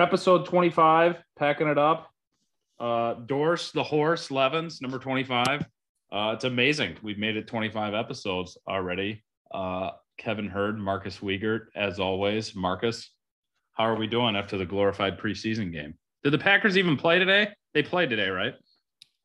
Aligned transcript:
We're 0.00 0.06
episode 0.06 0.46
25, 0.46 1.16
packing 1.38 1.68
it 1.68 1.76
up. 1.76 2.10
Uh, 2.78 3.12
Dorse, 3.26 3.70
the 3.70 3.82
horse, 3.82 4.30
Levens, 4.30 4.80
number 4.80 4.98
25. 4.98 5.60
Uh, 6.10 6.32
it's 6.34 6.44
amazing. 6.44 6.96
We've 7.02 7.18
made 7.18 7.36
it 7.36 7.46
25 7.46 7.92
episodes 7.92 8.56
already. 8.66 9.22
Uh, 9.52 9.90
Kevin 10.16 10.48
Hurd, 10.48 10.78
Marcus 10.78 11.18
Wiegert, 11.18 11.66
as 11.76 12.00
always. 12.00 12.56
Marcus, 12.56 13.10
how 13.74 13.84
are 13.84 13.94
we 13.94 14.06
doing 14.06 14.36
after 14.36 14.56
the 14.56 14.64
glorified 14.64 15.18
preseason 15.18 15.70
game? 15.70 15.92
Did 16.24 16.32
the 16.32 16.38
Packers 16.38 16.78
even 16.78 16.96
play 16.96 17.18
today? 17.18 17.50
They 17.74 17.82
played 17.82 18.08
today, 18.08 18.30
right? 18.30 18.54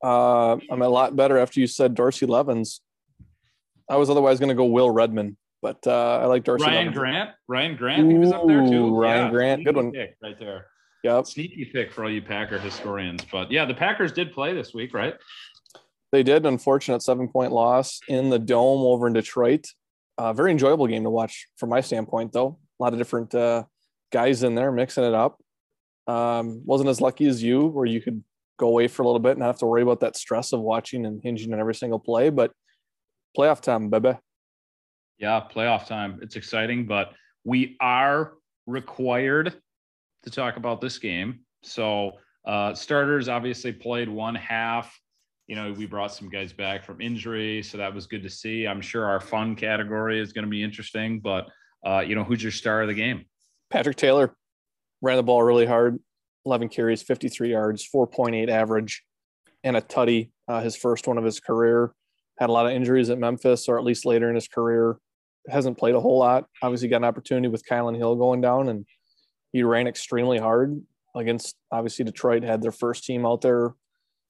Uh, 0.04 0.58
I'm 0.70 0.82
a 0.82 0.90
lot 0.90 1.16
better 1.16 1.38
after 1.38 1.62
you 1.62 1.68
said 1.68 1.96
Dorsey 1.96 2.26
Levens. 2.26 2.82
I 3.90 3.96
was 3.96 4.10
otherwise 4.10 4.40
going 4.40 4.50
to 4.50 4.56
go 4.56 4.66
Will 4.66 4.92
Redmond, 4.92 5.38
but 5.62 5.88
uh, 5.88 6.20
I 6.22 6.26
like 6.26 6.44
Dorsey. 6.44 6.66
Ryan. 6.66 6.92
Grant. 6.92 7.30
Ryan 7.48 7.76
Grant. 7.78 8.12
He 8.12 8.18
was 8.18 8.34
up 8.34 8.46
there 8.46 8.68
too. 8.68 8.88
Ooh, 8.88 9.00
Ryan 9.00 9.32
Grant. 9.32 9.64
Good 9.64 9.78
one. 9.78 9.94
right 10.22 10.38
there. 10.38 10.68
Yep, 11.06 11.28
Sneaky 11.28 11.66
pick 11.66 11.92
for 11.92 12.04
all 12.04 12.10
you 12.10 12.20
Packer 12.20 12.58
historians. 12.58 13.24
But 13.32 13.52
yeah, 13.52 13.64
the 13.64 13.76
Packers 13.76 14.12
did 14.12 14.32
play 14.34 14.56
this 14.56 14.74
week, 14.74 14.92
right? 14.92 15.14
they 16.12 16.24
did. 16.24 16.48
Unfortunate 16.48 17.04
seven 17.04 17.28
point 17.28 17.52
loss 17.52 18.00
in 18.08 18.32
the 18.32 18.40
dome 18.40 18.82
over 18.82 19.06
in 19.06 19.14
Detroit. 19.14 19.68
Uh, 20.18 20.34
very 20.34 20.50
enjoyable 20.50 20.88
game 20.88 21.04
to 21.04 21.12
watch 21.12 21.46
from 21.58 21.70
my 21.70 21.80
standpoint, 21.82 22.34
though. 22.34 22.58
A 22.80 22.84
lot 22.84 22.92
of 22.94 22.98
different 22.98 23.36
uh, 23.36 23.66
guys 24.12 24.42
in 24.42 24.56
there 24.56 24.72
mixing 24.72 25.04
it 25.04 25.14
up. 25.14 25.40
Um, 26.08 26.64
wasn't 26.66 26.90
as 26.90 27.02
lucky 27.02 27.28
as 27.28 27.44
you, 27.44 27.68
where 27.68 27.86
you 27.86 28.02
could 28.02 28.24
go 28.58 28.70
away 28.70 28.88
for 28.88 29.04
a 29.04 29.06
little 29.06 29.20
bit 29.20 29.32
and 29.32 29.42
not 29.42 29.48
have 29.48 29.60
to 29.60 29.68
worry 29.68 29.84
about 29.84 30.00
that 30.00 30.18
stress 30.18 30.54
of 30.54 30.60
watching 30.60 31.06
and 31.06 31.22
hinging 31.22 31.54
on 31.54 31.60
every 31.60 31.76
single 31.76 32.00
play. 32.00 32.32
But 32.32 32.52
playoff 33.38 33.62
time, 33.62 33.92
baby. 33.92 34.18
Yeah, 35.20 35.44
playoff 35.54 35.86
time. 35.86 36.18
It's 36.24 36.36
exciting, 36.36 36.88
but 36.88 37.14
we 37.44 37.78
are 37.80 38.34
required 38.66 39.62
to 40.26 40.32
talk 40.32 40.58
about 40.58 40.82
this 40.82 40.98
game. 40.98 41.40
So, 41.64 42.12
uh, 42.46 42.74
starters 42.74 43.28
obviously 43.28 43.72
played 43.72 44.10
one 44.10 44.36
half. 44.36 45.00
You 45.48 45.56
know, 45.56 45.72
we 45.74 45.86
brought 45.86 46.14
some 46.14 46.30
guys 46.30 46.54
back 46.54 46.84
from 46.84 47.02
injury, 47.02 47.64
so 47.64 47.78
that 47.78 47.94
was 47.94 48.08
good 48.08 48.24
to 48.24 48.30
see. 48.30 48.68
I'm 48.68 48.82
sure 48.82 49.06
our 49.06 49.20
fun 49.20 49.56
category 49.56 50.20
is 50.20 50.34
going 50.34 50.46
to 50.46 50.50
be 50.50 50.64
interesting, 50.64 51.20
but 51.20 51.48
uh, 51.86 52.00
you 52.00 52.16
know, 52.16 52.24
who's 52.24 52.42
your 52.42 52.52
star 52.52 52.82
of 52.82 52.88
the 52.88 52.94
game? 52.94 53.26
Patrick 53.70 53.96
Taylor 53.96 54.36
ran 55.02 55.18
the 55.18 55.24
ball 55.24 55.44
really 55.44 55.66
hard, 55.66 56.00
11 56.46 56.70
carries, 56.70 57.02
53 57.04 57.52
yards, 57.52 57.88
4.8 57.94 58.50
average, 58.50 59.04
and 59.64 59.78
a 59.78 59.82
tutty. 59.82 60.32
Uh, 60.48 60.62
his 60.62 60.76
first 60.76 61.08
one 61.08 61.18
of 61.18 61.24
his 61.24 61.40
career. 61.40 61.94
Had 62.38 62.50
a 62.50 62.54
lot 62.54 62.66
of 62.66 62.74
injuries 62.74 63.10
at 63.10 63.18
Memphis, 63.18 63.68
or 63.68 63.78
at 63.78 63.84
least 63.84 64.06
later 64.06 64.30
in 64.30 64.36
his 64.36 64.48
career. 64.48 64.98
Hasn't 65.50 65.78
played 65.78 65.96
a 65.96 66.00
whole 66.00 66.20
lot. 66.20 66.46
Obviously, 66.62 66.88
got 66.88 66.98
an 66.98 67.06
opportunity 67.06 67.48
with 67.48 67.66
Kylin 67.66 67.96
Hill 67.96 68.16
going 68.16 68.42
down, 68.42 68.68
and 68.70 68.86
he 69.56 69.64
ran 69.64 69.88
extremely 69.88 70.38
hard 70.38 70.82
against. 71.16 71.56
Obviously, 71.72 72.04
Detroit 72.04 72.44
had 72.44 72.62
their 72.62 72.74
first 72.74 73.06
team 73.06 73.26
out 73.26 73.40
there 73.40 73.74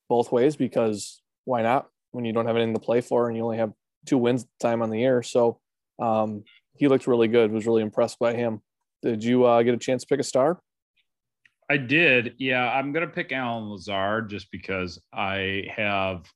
both 0.08 0.32
ways 0.32 0.56
because 0.56 1.20
why 1.46 1.64
not? 1.64 1.88
When 2.12 2.26
you 2.26 2.32
don't 2.32 2.46
have 2.46 2.56
anything 2.56 2.76
to 2.76 2.80
play 2.80 3.02
for 3.02 3.28
and 3.28 3.36
you 3.36 3.44
only 3.44 3.58
have 3.58 3.74
two 4.06 4.20
wins 4.20 4.46
time 4.60 4.84
on 4.84 4.92
the 4.92 5.00
year, 5.00 5.24
so 5.24 5.60
um, 6.00 6.44
he 6.76 6.88
looked 6.88 7.08
really 7.08 7.28
good. 7.28 7.52
Was 7.52 7.66
really 7.66 7.82
impressed 7.82 8.20
by 8.20 8.36
him. 8.36 8.62
Did 9.02 9.24
you 9.24 9.46
uh, 9.46 9.64
get 9.64 9.74
a 9.74 9.78
chance 9.78 10.04
to 10.04 10.08
pick 10.08 10.20
a 10.20 10.24
star? 10.24 10.60
I 11.72 11.78
did. 11.78 12.36
Yeah, 12.38 12.72
I'm 12.72 12.92
going 12.92 13.08
to 13.08 13.12
pick 13.12 13.32
Allen 13.32 13.72
Lazard 13.72 14.30
just 14.30 14.52
because 14.52 15.02
I 15.12 15.64
have, 15.76 16.32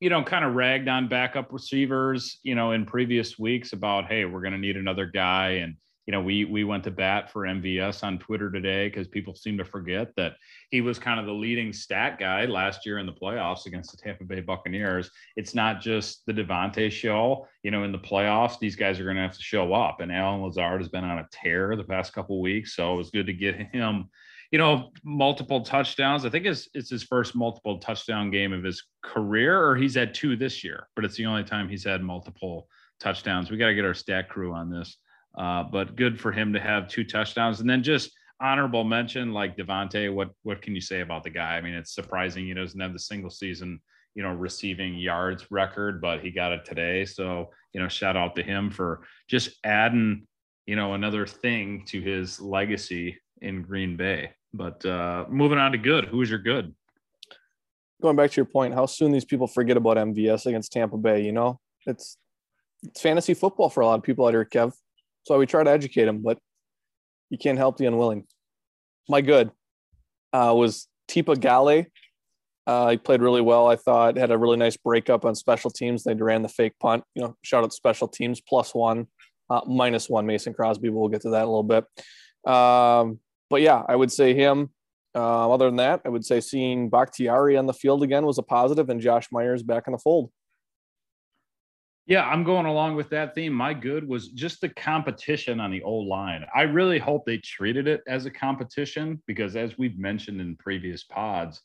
you 0.00 0.08
know, 0.08 0.22
kind 0.22 0.46
of 0.46 0.54
ragged 0.54 0.88
on 0.88 1.08
backup 1.08 1.52
receivers, 1.52 2.38
you 2.42 2.54
know, 2.54 2.72
in 2.72 2.86
previous 2.86 3.38
weeks 3.38 3.74
about, 3.74 4.06
hey, 4.06 4.24
we're 4.24 4.40
going 4.40 4.54
to 4.54 4.58
need 4.58 4.78
another 4.78 5.04
guy. 5.04 5.60
And, 5.62 5.76
you 6.08 6.12
know, 6.12 6.22
we 6.22 6.46
we 6.46 6.64
went 6.64 6.84
to 6.84 6.90
bat 6.90 7.30
for 7.30 7.42
MVS 7.42 8.02
on 8.02 8.18
Twitter 8.18 8.50
today 8.50 8.88
because 8.88 9.06
people 9.06 9.34
seem 9.34 9.58
to 9.58 9.64
forget 9.64 10.08
that 10.16 10.36
he 10.70 10.80
was 10.80 10.98
kind 10.98 11.20
of 11.20 11.26
the 11.26 11.32
leading 11.32 11.70
stat 11.70 12.18
guy 12.18 12.46
last 12.46 12.86
year 12.86 12.96
in 12.96 13.04
the 13.04 13.12
playoffs 13.12 13.66
against 13.66 13.90
the 13.90 13.98
Tampa 13.98 14.24
Bay 14.24 14.40
Buccaneers. 14.40 15.10
It's 15.36 15.54
not 15.54 15.82
just 15.82 16.24
the 16.24 16.32
Davante 16.32 16.90
show, 16.90 17.46
you 17.62 17.70
know, 17.70 17.84
in 17.84 17.92
the 17.92 17.98
playoffs, 17.98 18.58
these 18.58 18.74
guys 18.74 18.98
are 18.98 19.04
going 19.04 19.16
to 19.16 19.22
have 19.22 19.36
to 19.36 19.42
show 19.42 19.74
up. 19.74 20.00
And 20.00 20.10
Allen 20.10 20.40
Lazard 20.40 20.80
has 20.80 20.88
been 20.88 21.04
on 21.04 21.18
a 21.18 21.28
tear 21.30 21.76
the 21.76 21.84
past 21.84 22.14
couple 22.14 22.40
weeks. 22.40 22.74
So 22.74 22.94
it 22.94 22.96
was 22.96 23.10
good 23.10 23.26
to 23.26 23.34
get 23.34 23.56
him 23.56 24.08
you 24.50 24.58
know, 24.58 24.92
multiple 25.04 25.60
touchdowns. 25.60 26.24
I 26.24 26.30
think 26.30 26.46
it's 26.46 26.70
it's 26.72 26.88
his 26.88 27.02
first 27.02 27.36
multiple 27.36 27.80
touchdown 27.80 28.30
game 28.30 28.54
of 28.54 28.64
his 28.64 28.82
career, 29.02 29.62
or 29.62 29.76
he's 29.76 29.94
had 29.94 30.14
two 30.14 30.36
this 30.36 30.64
year, 30.64 30.88
but 30.96 31.04
it's 31.04 31.16
the 31.16 31.26
only 31.26 31.44
time 31.44 31.68
he's 31.68 31.84
had 31.84 32.02
multiple 32.02 32.66
touchdowns. 32.98 33.50
We 33.50 33.58
got 33.58 33.66
to 33.66 33.74
get 33.74 33.84
our 33.84 33.92
stat 33.92 34.30
crew 34.30 34.54
on 34.54 34.70
this. 34.70 34.96
Uh, 35.38 35.62
but 35.62 35.94
good 35.96 36.20
for 36.20 36.32
him 36.32 36.52
to 36.52 36.60
have 36.60 36.88
two 36.88 37.04
touchdowns, 37.04 37.60
and 37.60 37.70
then 37.70 37.82
just 37.82 38.10
honorable 38.40 38.84
mention 38.84 39.32
like 39.32 39.56
Davante. 39.56 40.12
What 40.12 40.30
what 40.42 40.60
can 40.60 40.74
you 40.74 40.80
say 40.80 41.00
about 41.00 41.22
the 41.22 41.30
guy? 41.30 41.56
I 41.56 41.60
mean, 41.60 41.74
it's 41.74 41.94
surprising 41.94 42.44
he 42.44 42.54
doesn't 42.54 42.80
have 42.80 42.92
the 42.92 42.98
single 42.98 43.30
season 43.30 43.80
you 44.18 44.24
know 44.24 44.32
receiving 44.32 44.94
yards 44.94 45.46
record, 45.50 46.00
but 46.00 46.20
he 46.20 46.32
got 46.32 46.50
it 46.50 46.64
today. 46.64 47.04
So 47.04 47.50
you 47.72 47.80
know, 47.80 47.88
shout 47.88 48.16
out 48.16 48.34
to 48.34 48.42
him 48.42 48.68
for 48.68 49.02
just 49.28 49.50
adding 49.62 50.26
you 50.66 50.74
know 50.74 50.94
another 50.94 51.24
thing 51.24 51.84
to 51.86 52.00
his 52.00 52.40
legacy 52.40 53.16
in 53.40 53.62
Green 53.62 53.96
Bay. 53.96 54.32
But 54.52 54.84
uh, 54.84 55.26
moving 55.28 55.58
on 55.58 55.70
to 55.70 55.78
good, 55.78 56.06
who 56.06 56.20
is 56.20 56.30
your 56.30 56.40
good? 56.40 56.74
Going 58.02 58.16
back 58.16 58.32
to 58.32 58.36
your 58.36 58.44
point, 58.44 58.74
how 58.74 58.86
soon 58.86 59.12
these 59.12 59.24
people 59.24 59.46
forget 59.46 59.76
about 59.76 59.96
MVS 59.98 60.46
against 60.46 60.72
Tampa 60.72 60.96
Bay. 60.96 61.22
You 61.22 61.32
know, 61.32 61.60
it's 61.86 62.16
it's 62.82 63.00
fantasy 63.00 63.34
football 63.34 63.70
for 63.70 63.82
a 63.82 63.86
lot 63.86 63.98
of 63.98 64.02
people 64.02 64.26
out 64.26 64.34
here, 64.34 64.44
Kev. 64.44 64.74
So 65.24 65.38
we 65.38 65.46
try 65.46 65.62
to 65.62 65.70
educate 65.70 66.04
them, 66.04 66.22
but 66.22 66.38
you 67.30 67.38
can't 67.38 67.58
help 67.58 67.76
the 67.76 67.86
unwilling. 67.86 68.24
My 69.08 69.20
good 69.20 69.50
uh, 70.32 70.54
was 70.56 70.88
Tipa 71.08 71.36
Galeai. 71.36 71.86
Uh, 72.66 72.90
he 72.90 72.96
played 72.98 73.22
really 73.22 73.40
well. 73.40 73.66
I 73.66 73.76
thought 73.76 74.18
had 74.18 74.30
a 74.30 74.36
really 74.36 74.58
nice 74.58 74.76
breakup 74.76 75.24
on 75.24 75.34
special 75.34 75.70
teams. 75.70 76.04
They 76.04 76.14
ran 76.14 76.42
the 76.42 76.48
fake 76.48 76.74
punt. 76.78 77.02
You 77.14 77.22
know, 77.22 77.36
shout 77.42 77.64
out 77.64 77.70
to 77.70 77.76
special 77.76 78.08
teams 78.08 78.42
plus 78.42 78.74
one, 78.74 79.06
uh, 79.48 79.62
minus 79.66 80.08
one 80.08 80.26
Mason 80.26 80.52
Crosby. 80.52 80.90
We'll 80.90 81.08
get 81.08 81.22
to 81.22 81.30
that 81.30 81.44
a 81.44 81.50
little 81.50 81.62
bit. 81.62 81.84
Um, 82.46 83.20
but 83.48 83.62
yeah, 83.62 83.82
I 83.88 83.96
would 83.96 84.12
say 84.12 84.34
him. 84.34 84.70
Uh, 85.14 85.50
other 85.50 85.64
than 85.66 85.76
that, 85.76 86.02
I 86.04 86.10
would 86.10 86.24
say 86.24 86.40
seeing 86.40 86.90
Bakhtiari 86.90 87.56
on 87.56 87.64
the 87.64 87.72
field 87.72 88.02
again 88.02 88.26
was 88.26 88.36
a 88.36 88.42
positive, 88.42 88.90
and 88.90 89.00
Josh 89.00 89.28
Myers 89.32 89.62
back 89.62 89.84
in 89.86 89.92
the 89.92 89.98
fold. 89.98 90.30
Yeah, 92.08 92.24
I'm 92.26 92.42
going 92.42 92.64
along 92.64 92.96
with 92.96 93.10
that 93.10 93.34
theme. 93.34 93.52
My 93.52 93.74
good 93.74 94.08
was 94.08 94.28
just 94.28 94.62
the 94.62 94.70
competition 94.70 95.60
on 95.60 95.70
the 95.70 95.82
old 95.82 96.08
line. 96.08 96.42
I 96.54 96.62
really 96.62 96.98
hope 96.98 97.26
they 97.26 97.36
treated 97.36 97.86
it 97.86 98.02
as 98.08 98.24
a 98.24 98.30
competition 98.30 99.22
because, 99.26 99.56
as 99.56 99.76
we've 99.76 99.98
mentioned 99.98 100.40
in 100.40 100.56
previous 100.56 101.04
pods, 101.04 101.60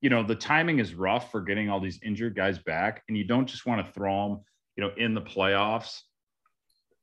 you 0.00 0.08
know, 0.08 0.22
the 0.22 0.36
timing 0.36 0.78
is 0.78 0.94
rough 0.94 1.32
for 1.32 1.40
getting 1.40 1.68
all 1.68 1.80
these 1.80 1.98
injured 2.04 2.36
guys 2.36 2.60
back, 2.60 3.02
and 3.08 3.18
you 3.18 3.24
don't 3.24 3.48
just 3.48 3.66
want 3.66 3.84
to 3.84 3.92
throw 3.92 4.28
them, 4.28 4.40
you 4.76 4.84
know, 4.84 4.92
in 4.96 5.14
the 5.14 5.20
playoffs 5.20 6.02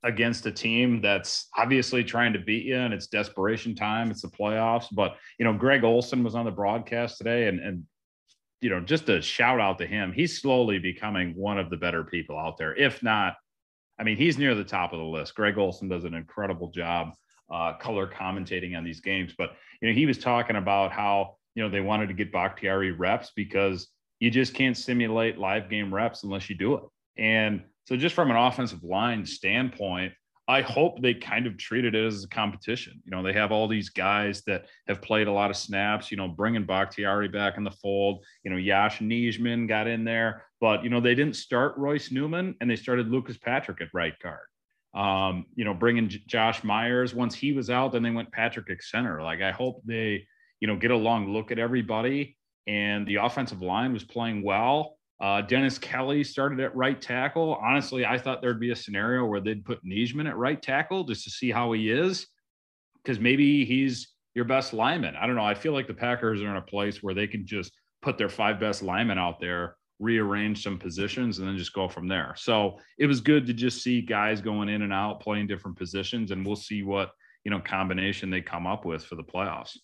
against 0.05 0.45
a 0.45 0.51
team 0.51 1.01
that's 1.01 1.49
obviously 1.57 2.01
trying 2.01 2.31
to 2.31 2.39
beat 2.39 2.63
you 2.63 2.77
and 2.77 2.93
it's 2.93 3.07
desperation 3.07 3.75
time. 3.75 4.09
It's 4.09 4.21
the 4.21 4.29
playoffs. 4.29 4.85
But, 4.89 5.17
you 5.37 5.43
know, 5.43 5.51
Greg 5.51 5.83
Olsen 5.83 6.23
was 6.23 6.35
on 6.35 6.45
the 6.45 6.51
broadcast 6.51 7.17
today 7.17 7.49
and, 7.49 7.59
and, 7.59 7.83
you 8.65 8.71
know, 8.71 8.79
just 8.79 9.09
a 9.09 9.21
shout 9.21 9.59
out 9.59 9.77
to 9.77 9.85
him. 9.85 10.11
He's 10.11 10.41
slowly 10.41 10.79
becoming 10.79 11.35
one 11.35 11.59
of 11.59 11.69
the 11.69 11.77
better 11.77 12.03
people 12.03 12.35
out 12.35 12.57
there. 12.57 12.75
If 12.75 13.03
not, 13.03 13.35
I 13.99 14.03
mean, 14.03 14.17
he's 14.17 14.39
near 14.39 14.55
the 14.55 14.63
top 14.63 14.91
of 14.91 14.97
the 14.97 15.05
list. 15.05 15.35
Greg 15.35 15.59
Olsen 15.59 15.87
does 15.87 16.03
an 16.03 16.15
incredible 16.15 16.69
job 16.69 17.13
uh, 17.53 17.73
color 17.73 18.07
commentating 18.07 18.75
on 18.75 18.83
these 18.83 19.01
games. 19.01 19.35
But, 19.37 19.51
you 19.83 19.87
know, 19.87 19.93
he 19.93 20.07
was 20.07 20.17
talking 20.17 20.55
about 20.55 20.91
how, 20.91 21.35
you 21.53 21.61
know, 21.61 21.69
they 21.69 21.79
wanted 21.79 22.07
to 22.07 22.15
get 22.15 22.31
Bakhtiari 22.31 22.91
reps 22.91 23.33
because 23.35 23.87
you 24.19 24.31
just 24.31 24.55
can't 24.55 24.75
simulate 24.75 25.37
live 25.37 25.69
game 25.69 25.93
reps 25.93 26.23
unless 26.23 26.49
you 26.49 26.55
do 26.55 26.73
it. 26.73 26.83
And 27.17 27.61
so, 27.85 27.95
just 27.95 28.15
from 28.15 28.31
an 28.31 28.37
offensive 28.37 28.83
line 28.83 29.27
standpoint, 29.27 30.11
I 30.47 30.61
hope 30.61 31.01
they 31.01 31.15
kind 31.15 31.47
of 31.47 31.57
treated 31.57 31.95
it 31.95 32.05
as 32.05 32.23
a 32.23 32.27
competition. 32.27 33.01
You 33.03 33.11
know, 33.11 33.23
they 33.23 33.33
have 33.33 33.51
all 33.51 33.67
these 33.67 33.89
guys 33.89 34.43
that 34.43 34.65
have 34.87 35.01
played 35.01 35.27
a 35.27 35.31
lot 35.31 35.49
of 35.49 35.57
snaps, 35.57 36.11
you 36.11 36.17
know, 36.17 36.27
bringing 36.27 36.65
Bakhtiari 36.65 37.27
back 37.27 37.57
in 37.57 37.63
the 37.63 37.71
fold. 37.71 38.23
You 38.43 38.51
know, 38.51 38.57
Yosh 38.57 38.99
Nijman 38.99 39.67
got 39.67 39.87
in 39.87 40.03
there, 40.03 40.43
but, 40.61 40.83
you 40.83 40.91
know, 40.91 41.01
they 41.01 41.15
didn't 41.15 41.35
start 41.35 41.77
Royce 41.77 42.11
Newman 42.11 42.55
and 42.61 42.69
they 42.69 42.75
started 42.75 43.09
Lucas 43.09 43.37
Patrick 43.37 43.81
at 43.81 43.87
right 43.93 44.13
guard. 44.21 44.45
Um, 44.93 45.45
you 45.55 45.65
know, 45.65 45.73
bringing 45.73 46.09
J- 46.09 46.23
Josh 46.27 46.63
Myers 46.63 47.15
once 47.15 47.33
he 47.33 47.51
was 47.51 47.71
out, 47.71 47.91
then 47.91 48.03
they 48.03 48.11
went 48.11 48.31
Patrick 48.31 48.69
at 48.69 48.83
center. 48.83 49.23
Like, 49.23 49.41
I 49.41 49.51
hope 49.51 49.81
they, 49.83 50.27
you 50.59 50.67
know, 50.67 50.77
get 50.77 50.91
a 50.91 50.95
long 50.95 51.33
look 51.33 51.51
at 51.51 51.59
everybody. 51.59 52.37
And 52.67 53.07
the 53.07 53.15
offensive 53.15 53.61
line 53.61 53.93
was 53.93 54.03
playing 54.03 54.43
well. 54.43 54.97
Uh, 55.21 55.41
Dennis 55.41 55.77
Kelly 55.77 56.23
started 56.23 56.59
at 56.59 56.75
right 56.75 57.01
tackle. 57.01 57.55
Honestly, 57.61 58.05
I 58.05 58.17
thought 58.17 58.41
there'd 58.41 58.59
be 58.59 58.71
a 58.71 58.75
scenario 58.75 59.25
where 59.25 59.39
they'd 59.39 59.63
put 59.63 59.83
Nijman 59.85 60.27
at 60.27 60.37
right 60.37 60.61
tackle 60.61 61.05
just 61.05 61.23
to 61.23 61.29
see 61.29 61.51
how 61.51 61.71
he 61.71 61.89
is, 61.89 62.27
because 63.03 63.19
maybe 63.19 63.63
he's 63.63 64.09
your 64.33 64.45
best 64.45 64.73
lineman. 64.73 65.15
I 65.15 65.25
don't 65.25 65.35
know. 65.35 65.45
I 65.45 65.53
feel 65.53 65.71
like 65.71 65.87
the 65.87 65.93
Packers 65.93 66.41
are 66.41 66.49
in 66.49 66.57
a 66.57 66.61
place 66.61 67.01
where 67.01 67.13
they 67.13 67.27
can 67.27 67.45
just 67.45 67.71
put 68.01 68.17
their 68.17 68.29
five 68.29 68.59
best 68.59 68.83
linemen 68.83 69.17
out 69.17 69.39
there, 69.39 69.77
rearrange 69.99 70.61
some 70.61 70.77
positions, 70.77 71.39
and 71.39 71.47
then 71.47 71.57
just 71.57 71.73
go 71.73 71.87
from 71.87 72.09
there. 72.09 72.35
So 72.37 72.77
it 72.97 73.05
was 73.05 73.21
good 73.21 73.47
to 73.47 73.53
just 73.53 73.81
see 73.81 74.01
guys 74.01 74.41
going 74.41 74.67
in 74.67 74.81
and 74.81 74.91
out, 74.91 75.21
playing 75.21 75.47
different 75.47 75.77
positions, 75.77 76.31
and 76.31 76.45
we'll 76.45 76.57
see 76.57 76.83
what 76.83 77.11
you 77.45 77.51
know 77.51 77.61
combination 77.61 78.29
they 78.29 78.41
come 78.41 78.67
up 78.67 78.83
with 78.83 79.05
for 79.05 79.15
the 79.15 79.23
playoffs. 79.23 79.77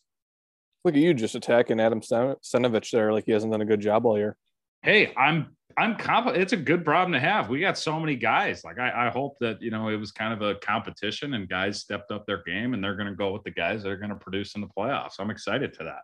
Look 0.84 0.96
at 0.96 1.02
you 1.02 1.14
just 1.14 1.36
attacking 1.36 1.80
Adam 1.80 2.02
Stenavich 2.02 2.92
there 2.92 3.14
like 3.14 3.26
he 3.26 3.32
hasn't 3.32 3.52
done 3.52 3.62
a 3.62 3.66
good 3.66 3.80
job 3.80 4.06
all 4.06 4.18
year. 4.18 4.36
Hey, 4.84 5.14
I'm 5.16 5.56
I'm 5.78 5.96
confident. 5.96 6.42
It's 6.42 6.54
a 6.54 6.58
good 6.58 6.84
problem 6.84 7.14
to 7.14 7.20
have. 7.20 7.50
We 7.50 7.60
got 7.60 7.78
so 7.78 8.00
many 8.00 8.16
guys. 8.16 8.64
Like 8.64 8.80
I, 8.80 9.08
I 9.08 9.10
hope 9.10 9.38
that 9.40 9.62
you 9.62 9.72
know 9.72 9.90
it 9.90 9.98
was 9.98 10.12
kind 10.12 10.34
of 10.34 10.42
a 10.42 10.56
competition 10.56 11.34
and 11.34 11.48
guys 11.48 11.80
stepped 11.80 12.12
up 12.12 12.26
their 12.26 12.44
game 12.44 12.74
and 12.74 12.84
they're 12.84 12.96
going 12.96 13.08
to 13.08 13.16
go 13.16 13.32
with 13.32 13.44
the 13.44 13.52
guys 13.52 13.84
that 13.84 13.90
are 13.90 13.98
going 13.98 14.10
to 14.10 14.16
produce 14.16 14.56
in 14.56 14.62
the 14.62 14.68
playoffs. 14.68 15.20
I'm 15.20 15.30
excited 15.30 15.74
to 15.76 15.84
that. 15.86 16.02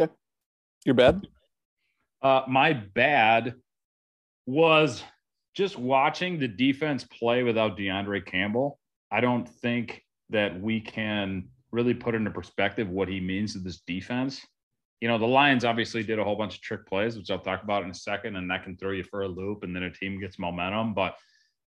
Okay, 0.00 0.12
your 0.84 0.94
bad. 0.94 1.26
Uh, 2.22 2.42
my 2.48 2.72
bad 2.72 3.54
was 4.46 5.02
just 5.54 5.78
watching 5.78 6.38
the 6.38 6.48
defense 6.48 7.04
play 7.04 7.42
without 7.42 7.76
De'Vondre 7.76 8.24
Campbell. 8.24 8.78
I 9.10 9.20
don't 9.20 9.48
think 9.48 10.02
that 10.30 10.60
we 10.60 10.80
can 10.80 11.48
really 11.70 11.94
put 11.94 12.14
into 12.14 12.30
perspective 12.30 12.88
what 12.88 13.08
he 13.08 13.20
means 13.20 13.52
to 13.52 13.58
this 13.58 13.80
defense. 13.86 14.44
You 15.00 15.08
know, 15.08 15.18
the 15.18 15.26
Lions 15.26 15.64
obviously 15.64 16.02
did 16.02 16.18
a 16.18 16.24
whole 16.24 16.36
bunch 16.36 16.56
of 16.56 16.62
trick 16.62 16.86
plays, 16.86 17.16
which 17.16 17.30
I'll 17.30 17.38
talk 17.38 17.62
about 17.62 17.82
in 17.82 17.90
a 17.90 17.94
second, 17.94 18.36
and 18.36 18.50
that 18.50 18.64
can 18.64 18.76
throw 18.76 18.92
you 18.92 19.04
for 19.04 19.22
a 19.22 19.28
loop, 19.28 19.62
and 19.62 19.74
then 19.74 19.82
a 19.82 19.90
team 19.90 20.20
gets 20.20 20.38
momentum. 20.38 20.94
But, 20.94 21.16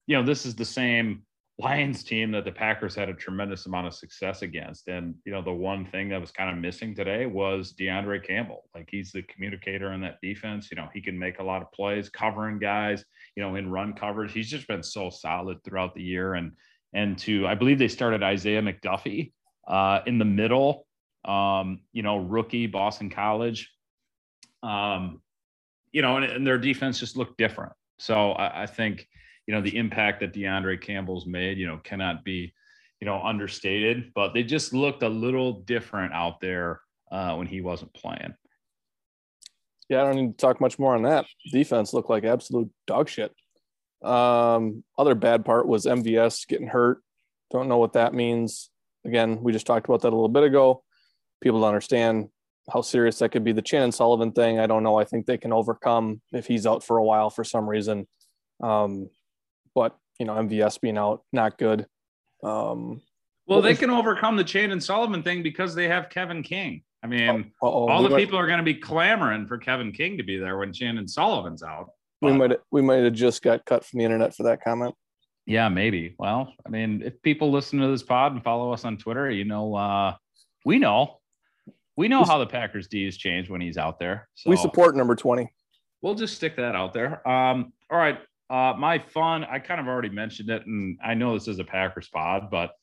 you 0.06 0.16
know, 0.16 0.24
this 0.24 0.46
is 0.46 0.56
the 0.56 0.66
same 0.66 1.24
Lions 1.58 2.04
team 2.04 2.32
that 2.32 2.44
the 2.44 2.52
Packers 2.52 2.96
had 2.96 3.08
a 3.08 3.14
tremendous 3.14 3.66
amount 3.66 3.88
of 3.88 3.94
success 3.94 4.42
against. 4.42 4.90
And, 4.90 5.16
you 5.26 5.32
know, 5.32 5.42
the 5.42 5.54
one 5.54 5.86
thing 5.86 6.10
that 6.10 6.20
was 6.20 6.30
kind 6.30 6.50
of 6.50 6.58
missing 6.62 6.94
today 6.94 7.26
was 7.26 7.74
De'Vondre 7.74 8.28
Campbell. 8.28 8.66
Like 8.76 8.90
he's 8.92 9.14
the 9.14 9.22
communicator 9.22 9.94
in 9.94 10.02
that 10.02 10.20
defense. 10.22 10.70
You 10.70 10.76
know, 10.76 10.90
he 10.94 11.02
can 11.02 11.18
make 11.18 11.40
a 11.40 11.44
lot 11.44 11.62
of 11.62 11.72
plays, 11.72 12.10
covering 12.10 12.60
guys, 12.60 13.06
you 13.38 13.42
know, 13.42 13.56
in 13.56 13.72
run 13.72 13.94
coverage. 13.94 14.34
He's 14.34 14.50
just 14.50 14.68
been 14.68 14.84
so 14.84 15.10
solid 15.10 15.64
throughout 15.64 15.96
the 15.96 16.04
year. 16.04 16.34
And, 16.34 16.52
and 16.94 17.18
to, 17.20 17.48
I 17.48 17.56
believe 17.56 17.80
they 17.80 17.88
started 17.88 18.22
Isaiah 18.22 18.62
McDuffie 18.62 19.32
uh, 19.66 20.02
in 20.06 20.20
the 20.20 20.26
middle, 20.26 20.85
um, 21.26 21.82
you 21.92 22.04
know, 22.04 22.18
rookie 22.18 22.68
Boston 22.68 23.10
College. 23.10 23.72
Um, 24.64 25.22
you 25.92 26.02
know, 26.02 26.18
and, 26.18 26.26
and 26.26 26.48
their 26.48 26.58
defense 26.58 27.00
just 27.00 27.18
looked 27.18 27.38
different. 27.38 27.74
So 28.00 28.32
I, 28.32 28.64
I 28.64 28.66
think, 28.66 29.08
you 29.48 29.54
know, 29.54 29.62
the 29.62 29.76
impact 29.78 30.20
that 30.22 30.34
De'Vondre 30.34 30.82
Campbell's 30.82 31.26
made, 31.26 31.58
you 31.58 31.68
know, 31.68 31.80
cannot 31.84 32.24
be, 32.24 32.54
you 33.00 33.06
know, 33.06 33.22
understated, 33.22 34.12
but 34.14 34.34
they 34.34 34.44
just 34.44 34.74
looked 34.74 35.04
a 35.04 35.10
little 35.10 35.62
different 35.62 36.14
out 36.14 36.40
there 36.42 36.82
uh, 37.12 37.36
when 37.36 37.48
he 37.48 37.62
wasn't 37.62 37.94
playing. 37.94 38.34
Yeah, 39.90 40.02
I 40.02 40.06
don't 40.06 40.16
need 40.16 40.38
to 40.38 40.38
talk 40.38 40.60
much 40.60 40.80
more 40.80 40.96
on 40.96 41.04
that. 41.04 41.26
Defense 41.52 41.94
looked 41.94 42.10
like 42.10 42.24
absolute 42.24 42.72
dog 42.88 43.08
shit. 43.08 43.32
Um, 44.04 44.84
other 44.98 45.16
bad 45.16 45.46
part 45.46 45.68
was 45.68 45.86
MVS 45.86 46.48
getting 46.48 46.68
hurt. 46.68 47.02
Don't 47.52 47.70
know 47.70 47.78
what 47.78 47.94
that 47.94 48.14
means. 48.14 48.70
Again, 49.06 49.42
we 49.42 49.54
just 49.54 49.68
talked 49.68 49.86
about 49.88 50.02
that 50.02 50.10
a 50.10 50.16
little 50.16 50.28
bit 50.28 50.44
ago. 50.44 50.84
People 51.42 51.62
don't 51.62 51.70
understand 51.70 52.30
how 52.72 52.82
serious 52.82 53.20
that 53.20 53.30
could 53.30 53.44
be. 53.44 53.52
The 53.52 53.62
Chandon 53.62 53.92
Sullivan 53.92 54.32
thing, 54.32 54.60
I 54.60 54.68
don't 54.68 54.84
know. 54.84 54.98
I 54.98 55.04
think 55.04 55.26
they 55.26 55.38
can 55.38 55.54
overcome 55.54 56.22
if 56.32 56.48
he's 56.48 56.66
out 56.66 56.84
for 56.84 56.98
a 56.98 57.04
while 57.04 57.30
for 57.30 57.44
some 57.44 57.70
reason. 57.70 58.08
Um, 58.62 59.10
but 59.74 59.96
you 60.20 60.26
know, 60.26 60.34
MVS 60.34 60.80
being 60.82 60.98
out, 60.98 61.24
not 61.32 61.58
good. 61.58 61.86
Um, 62.44 63.02
well, 63.48 63.62
they 63.62 63.72
was, 63.72 63.80
can 63.80 63.90
overcome 63.90 64.38
the 64.38 64.44
Chandon 64.44 64.82
Sullivan 64.82 65.22
thing 65.22 65.44
because 65.44 65.76
they 65.76 65.88
have 65.88 66.10
Kevin 66.10 66.42
King. 66.42 66.84
I 67.04 67.08
mean, 67.08 67.52
oh, 67.62 67.88
all 67.88 68.02
the 68.02 68.10
might, 68.10 68.18
people 68.18 68.40
are 68.40 68.48
going 68.48 68.58
to 68.58 68.64
be 68.64 68.74
clamoring 68.74 69.48
for 69.48 69.60
Kevin 69.60 69.92
King 69.92 70.18
to 70.18 70.24
be 70.24 70.38
there 70.38 70.58
when 70.58 70.74
Chandon 70.74 71.08
Sullivan's 71.08 71.62
out. 71.62 71.90
We 72.22 72.34
might 72.34 72.54
we 72.72 72.82
might 72.82 73.04
have 73.04 73.14
just 73.14 73.44
got 73.44 73.66
cut 73.66 73.86
from 73.86 74.00
the 74.00 74.06
internet 74.06 74.36
for 74.36 74.44
that 74.44 74.64
comment. 74.64 74.96
Yeah, 75.46 75.70
maybe. 75.70 76.16
Well, 76.18 76.52
I 76.66 76.70
mean, 76.70 77.04
if 77.06 77.22
people 77.22 77.52
listen 77.52 77.80
to 77.80 77.88
this 77.88 78.02
pod 78.02 78.32
and 78.32 78.44
follow 78.44 78.72
us 78.72 78.84
on 78.84 78.98
Twitter, 78.98 79.30
you 79.30 79.46
know, 79.46 79.76
uh, 79.76 80.16
we 80.66 80.80
know, 80.80 81.20
we 81.98 82.08
know 82.08 82.24
how 82.24 82.38
the 82.38 82.48
Packers 82.48 82.88
D 82.88 83.06
has 83.06 83.18
changed 83.18 83.50
when 83.50 83.62
he's 83.62 83.78
out 83.78 84.00
there. 84.00 84.28
So 84.36 84.50
we 84.50 84.58
support 84.58 84.96
number 84.96 85.16
20. 85.16 85.50
We'll 86.02 86.16
just 86.16 86.36
stick 86.36 86.56
that 86.58 86.76
out 86.76 86.94
there. 86.94 87.28
Um, 87.28 87.74
all 87.90 87.98
right. 87.98 88.20
Uh, 88.50 88.74
my 88.78 89.00
fun, 89.00 89.44
I 89.46 89.60
kind 89.60 89.80
of 89.80 89.88
already 89.88 90.10
mentioned 90.10 90.50
it, 90.50 90.66
and 90.68 91.00
I 91.04 91.16
know 91.16 91.34
this 91.34 91.48
is 91.48 91.58
a 91.60 91.64
Packers 91.64 92.10
pod, 92.10 92.52
but 92.52 92.74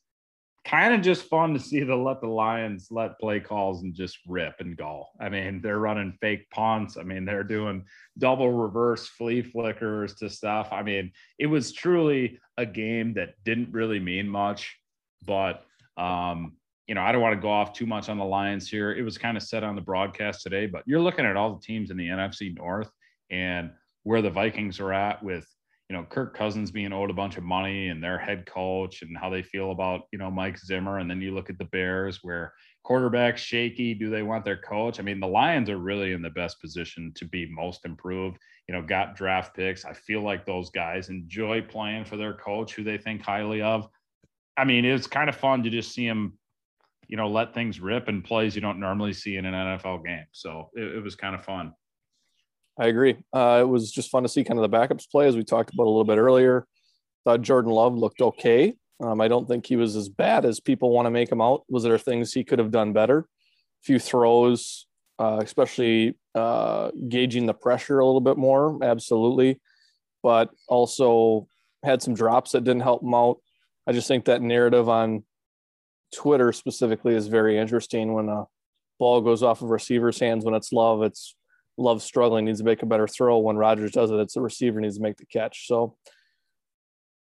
kind 0.65 0.93
of 0.93 1.01
just 1.01 1.23
fun 1.23 1.53
to 1.53 1.59
see 1.59 1.83
the 1.83 1.95
let 1.95 2.21
the 2.21 2.27
Lions 2.27 2.87
let 2.89 3.19
play 3.19 3.39
calls 3.39 3.83
and 3.83 3.93
just 3.93 4.17
rip 4.27 4.55
and 4.59 4.77
go. 4.77 5.05
I 5.19 5.29
mean, 5.29 5.61
they're 5.61 5.79
running 5.79 6.17
fake 6.21 6.49
punts. 6.49 6.97
I 6.97 7.03
mean, 7.03 7.25
they're 7.25 7.43
doing 7.43 7.85
double 8.17 8.51
reverse 8.51 9.07
flea 9.07 9.41
flickers 9.41 10.15
to 10.15 10.29
stuff. 10.29 10.69
I 10.71 10.83
mean, 10.83 11.11
it 11.37 11.47
was 11.47 11.73
truly 11.73 12.39
a 12.57 12.65
game 12.65 13.13
that 13.15 13.35
didn't 13.43 13.73
really 13.73 13.99
mean 13.99 14.27
much, 14.27 14.77
but 15.25 15.65
um, 15.97 16.53
you 16.87 16.95
know, 16.95 17.01
I 17.01 17.11
don't 17.11 17.21
want 17.21 17.35
to 17.35 17.41
go 17.41 17.51
off 17.51 17.73
too 17.73 17.85
much 17.85 18.09
on 18.09 18.17
the 18.17 18.25
Lions 18.25 18.69
here. 18.69 18.91
It 18.91 19.03
was 19.03 19.17
kind 19.17 19.37
of 19.37 19.43
said 19.43 19.63
on 19.63 19.75
the 19.75 19.81
broadcast 19.81 20.41
today, 20.41 20.65
but 20.65 20.83
you're 20.85 21.01
looking 21.01 21.25
at 21.25 21.37
all 21.37 21.55
the 21.55 21.61
teams 21.61 21.91
in 21.91 21.97
the 21.97 22.07
NFC 22.07 22.55
North 22.55 22.91
and 23.31 23.71
where 24.03 24.21
the 24.21 24.29
Vikings 24.29 24.79
are 24.79 24.93
at 24.93 25.23
with 25.23 25.47
you 25.89 25.97
know, 25.97 26.05
Kirk 26.05 26.35
Cousins 26.35 26.71
being 26.71 26.93
owed 26.93 27.11
a 27.11 27.13
bunch 27.13 27.37
of 27.37 27.43
money 27.43 27.89
and 27.89 28.01
their 28.01 28.17
head 28.17 28.45
coach 28.45 29.01
and 29.01 29.17
how 29.17 29.29
they 29.29 29.43
feel 29.43 29.71
about, 29.71 30.03
you 30.11 30.17
know, 30.17 30.31
Mike 30.31 30.57
Zimmer. 30.57 30.99
And 30.99 31.11
then 31.11 31.21
you 31.21 31.35
look 31.35 31.49
at 31.49 31.57
the 31.57 31.65
Bears 31.65 32.19
where 32.23 32.53
quarterback 32.83 33.37
shaky. 33.37 33.93
Do 33.93 34.09
they 34.09 34.23
want 34.23 34.45
their 34.45 34.57
coach? 34.57 34.99
I 34.99 35.03
mean, 35.03 35.19
the 35.19 35.27
Lions 35.27 35.69
are 35.69 35.77
really 35.77 36.11
in 36.11 36.21
the 36.21 36.29
best 36.29 36.59
position 36.61 37.11
to 37.15 37.25
be 37.25 37.49
most 37.49 37.85
improved, 37.85 38.37
you 38.67 38.75
know, 38.75 38.81
got 38.81 39.15
draft 39.15 39.55
picks. 39.55 39.85
I 39.85 39.93
feel 39.93 40.21
like 40.21 40.45
those 40.45 40.69
guys 40.69 41.09
enjoy 41.09 41.61
playing 41.61 42.05
for 42.05 42.17
their 42.17 42.33
coach 42.33 42.73
who 42.73 42.83
they 42.83 42.97
think 42.97 43.21
highly 43.21 43.61
of. 43.61 43.87
I 44.57 44.65
mean, 44.65 44.85
it's 44.85 45.07
kind 45.07 45.29
of 45.29 45.35
fun 45.35 45.63
to 45.63 45.69
just 45.69 45.93
see 45.93 46.07
them, 46.07 46.37
you 47.13 47.17
know, 47.17 47.29
let 47.29 47.53
things 47.53 47.79
rip 47.79 48.07
and 48.07 48.23
plays 48.23 48.55
you 48.55 48.61
don't 48.61 48.79
normally 48.79 49.13
see 49.13 49.37
in 49.37 49.45
an 49.45 49.53
NFL 49.53 50.03
game. 50.03 50.25
So 50.31 50.71
it, 50.73 50.95
it 50.95 51.03
was 51.03 51.15
kind 51.15 51.35
of 51.35 51.45
fun. 51.45 51.71
I 52.79 52.87
agree. 52.87 53.17
Uh, 53.31 53.59
it 53.61 53.67
was 53.67 53.91
just 53.91 54.09
fun 54.09 54.23
to 54.23 54.29
see 54.29 54.43
kind 54.43 54.59
of 54.59 54.67
the 54.67 54.75
backups 54.75 55.07
play 55.07 55.27
as 55.27 55.35
we 55.35 55.43
talked 55.43 55.71
about 55.71 55.83
a 55.83 55.91
little 55.91 56.05
bit 56.05 56.17
earlier. 56.17 56.65
Thought 57.23 57.43
Jordan 57.43 57.71
Love 57.71 57.93
looked 57.93 58.19
okay. 58.19 58.73
Um, 58.99 59.21
I 59.21 59.27
don't 59.27 59.47
think 59.47 59.67
he 59.67 59.75
was 59.75 59.95
as 59.95 60.09
bad 60.09 60.43
as 60.43 60.59
people 60.59 60.89
want 60.89 61.05
to 61.05 61.11
make 61.11 61.31
him 61.31 61.39
out. 61.39 61.61
Was 61.69 61.83
there 61.83 61.99
things 61.99 62.33
he 62.33 62.43
could 62.43 62.57
have 62.57 62.71
done 62.71 62.93
better? 62.93 63.19
A 63.19 63.83
few 63.83 63.99
throws, 63.99 64.87
uh, 65.19 65.39
especially 65.39 66.17
uh, 66.33 66.89
gauging 67.09 67.45
the 67.45 67.53
pressure 67.53 67.99
a 67.99 68.05
little 68.07 68.21
bit 68.21 68.37
more, 68.37 68.83
absolutely. 68.83 69.61
But 70.23 70.49
also 70.67 71.47
had 71.83 72.01
some 72.01 72.15
drops 72.15 72.53
that 72.53 72.63
didn't 72.63 72.81
help 72.81 73.03
him 73.03 73.13
out. 73.13 73.37
I 73.85 73.91
just 73.91 74.07
think 74.07 74.25
that 74.25 74.41
narrative 74.41 74.89
on 74.89 75.25
Twitter 76.15 76.51
specifically 76.51 77.15
is 77.15 77.27
very 77.27 77.57
interesting 77.57 78.13
when 78.13 78.29
a 78.29 78.45
ball 78.99 79.21
goes 79.21 79.43
off 79.43 79.61
of 79.61 79.69
receiver's 79.69 80.19
hands 80.19 80.45
when 80.45 80.53
it's 80.53 80.71
love. 80.71 81.03
It's 81.03 81.35
Love 81.77 82.03
struggling, 82.03 82.45
needs 82.45 82.59
to 82.59 82.65
make 82.65 82.83
a 82.83 82.85
better 82.85 83.07
throw. 83.07 83.39
When 83.39 83.57
Rodgers 83.57 83.91
does 83.91 84.11
it, 84.11 84.19
it's 84.19 84.35
the 84.35 84.41
receiver 84.41 84.79
needs 84.79 84.97
to 84.97 85.01
make 85.01 85.17
the 85.17 85.25
catch. 85.25 85.67
So 85.67 85.95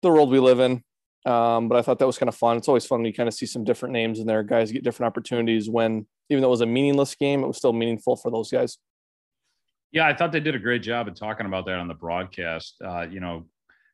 the 0.02 0.10
world 0.10 0.32
we 0.32 0.40
live 0.40 0.62
in. 0.62 0.82
Um, 1.26 1.68
but 1.68 1.78
I 1.78 1.82
thought 1.82 2.00
that 2.00 2.08
was 2.08 2.18
kind 2.18 2.30
of 2.30 2.36
fun. 2.36 2.56
It's 2.56 2.70
always 2.70 2.86
fun 2.86 3.00
when 3.00 3.06
you 3.06 3.14
kind 3.14 3.28
of 3.28 3.34
see 3.34 3.46
some 3.46 3.66
different 3.66 3.92
names 3.92 4.20
in 4.20 4.28
there. 4.28 4.42
Guys 4.44 4.72
get 4.72 4.86
different 4.86 5.08
opportunities 5.08 5.70
when, 5.70 6.08
even 6.30 6.42
though 6.42 6.48
it 6.48 6.52
was 6.52 6.62
a 6.62 6.66
meaningless 6.66 7.16
game, 7.16 7.44
it 7.44 7.48
was 7.48 7.58
still 7.58 7.74
meaningful 7.74 8.16
for 8.16 8.32
those 8.32 8.50
guys. 8.50 8.78
Yeah, 9.92 10.08
I 10.08 10.14
thought 10.14 10.32
they 10.32 10.40
did 10.40 10.56
a 10.56 10.60
great 10.60 10.84
job 10.84 11.10
of 11.10 11.16
talking 11.16 11.46
about 11.46 11.66
that 11.66 11.78
on 11.78 11.90
the 11.90 11.94
broadcast. 11.94 12.76
Uh, 12.82 13.02
you 13.02 13.20
know, 13.20 13.46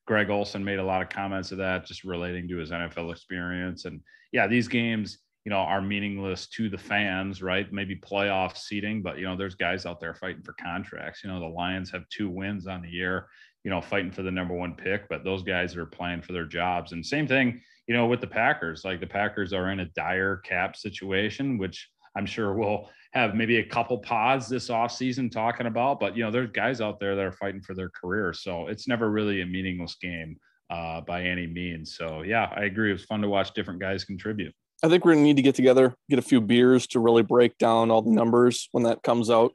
Greg 0.05 0.29
Olsen 0.29 0.63
made 0.63 0.79
a 0.79 0.83
lot 0.83 1.01
of 1.01 1.09
comments 1.09 1.51
of 1.51 1.57
that, 1.57 1.85
just 1.85 2.03
relating 2.03 2.47
to 2.47 2.57
his 2.57 2.71
NFL 2.71 3.12
experience. 3.12 3.85
And 3.85 4.01
yeah, 4.31 4.47
these 4.47 4.67
games, 4.67 5.19
you 5.45 5.50
know, 5.50 5.57
are 5.57 5.81
meaningless 5.81 6.47
to 6.50 6.69
the 6.69 6.77
fans, 6.77 7.41
right? 7.41 7.71
Maybe 7.71 7.95
playoff 7.95 8.57
seating, 8.57 9.01
but 9.01 9.17
you 9.17 9.25
know, 9.25 9.35
there's 9.35 9.55
guys 9.55 9.85
out 9.85 10.00
there 10.00 10.13
fighting 10.13 10.43
for 10.43 10.53
contracts. 10.53 11.24
You 11.24 11.29
know, 11.29 11.39
the 11.39 11.45
Lions 11.45 11.91
have 11.91 12.07
two 12.09 12.29
wins 12.29 12.67
on 12.67 12.81
the 12.81 12.89
year, 12.89 13.27
you 13.63 13.71
know, 13.71 13.81
fighting 13.81 14.12
for 14.12 14.21
the 14.21 14.31
number 14.31 14.53
one 14.53 14.75
pick, 14.75 15.09
but 15.09 15.24
those 15.24 15.43
guys 15.43 15.75
are 15.75 15.85
playing 15.85 16.21
for 16.21 16.33
their 16.33 16.45
jobs. 16.45 16.91
And 16.91 17.05
same 17.05 17.27
thing, 17.27 17.62
you 17.88 17.95
know, 17.95 18.05
with 18.07 18.21
the 18.21 18.27
Packers. 18.27 18.85
Like 18.85 19.00
the 19.00 19.07
Packers 19.07 19.53
are 19.53 19.71
in 19.71 19.79
a 19.79 19.85
dire 19.95 20.38
cap 20.38 20.75
situation, 20.75 21.57
which 21.57 21.89
I'm 22.15 22.25
sure 22.25 22.53
we'll 22.53 22.89
have 23.15 23.34
maybe 23.34 23.57
a 23.57 23.65
couple 23.65 23.98
pods 23.98 24.48
this 24.48 24.69
offseason 24.69 25.31
talking 25.31 25.67
about. 25.67 26.00
But 26.00 26.17
you 26.17 26.24
know, 26.24 26.31
there's 26.31 26.51
guys 26.51 26.81
out 26.81 27.00
there 27.00 27.15
that 27.15 27.25
are 27.25 27.31
fighting 27.31 27.62
for 27.62 27.74
their 27.74 27.89
career. 27.89 28.34
So 28.34 28.67
it's 28.67 28.88
never 28.88 29.10
really 29.10 29.41
a 29.41 29.45
meaningless 29.45 29.95
game 29.95 30.38
uh, 30.69 31.01
by 31.01 31.24
any 31.24 31.48
means. 31.48 31.95
So 31.95 32.24
yeah, 32.24 32.51
I 32.55 32.65
agree. 32.65 32.89
It 32.89 32.93
was 32.93 33.05
fun 33.05 33.22
to 33.22 33.29
watch 33.29 33.53
different 33.53 33.79
guys 33.79 34.03
contribute. 34.03 34.53
I 34.84 34.89
think 34.89 35.05
we're 35.05 35.13
gonna 35.13 35.24
need 35.24 35.38
to 35.38 35.41
get 35.41 35.55
together, 35.55 35.95
get 36.10 36.19
a 36.19 36.24
few 36.24 36.41
beers 36.41 36.88
to 36.88 37.00
really 37.00 37.24
break 37.24 37.57
down 37.57 37.89
all 37.89 38.01
the 38.01 38.12
numbers 38.12 38.67
when 38.74 38.84
that 38.84 39.01
comes 39.01 39.29
out. 39.29 39.53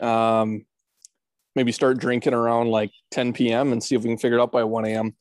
Um, 0.00 0.66
maybe 1.54 1.72
start 1.72 1.98
drinking 1.98 2.34
around 2.34 2.68
like 2.68 2.90
10 3.12 3.32
p.m. 3.32 3.72
and 3.72 3.82
see 3.82 3.94
if 3.94 4.02
we 4.02 4.08
can 4.08 4.18
figure 4.18 4.38
it 4.38 4.42
out 4.42 4.52
by 4.52 4.64
1 4.64 4.84
a.m. 4.84 5.14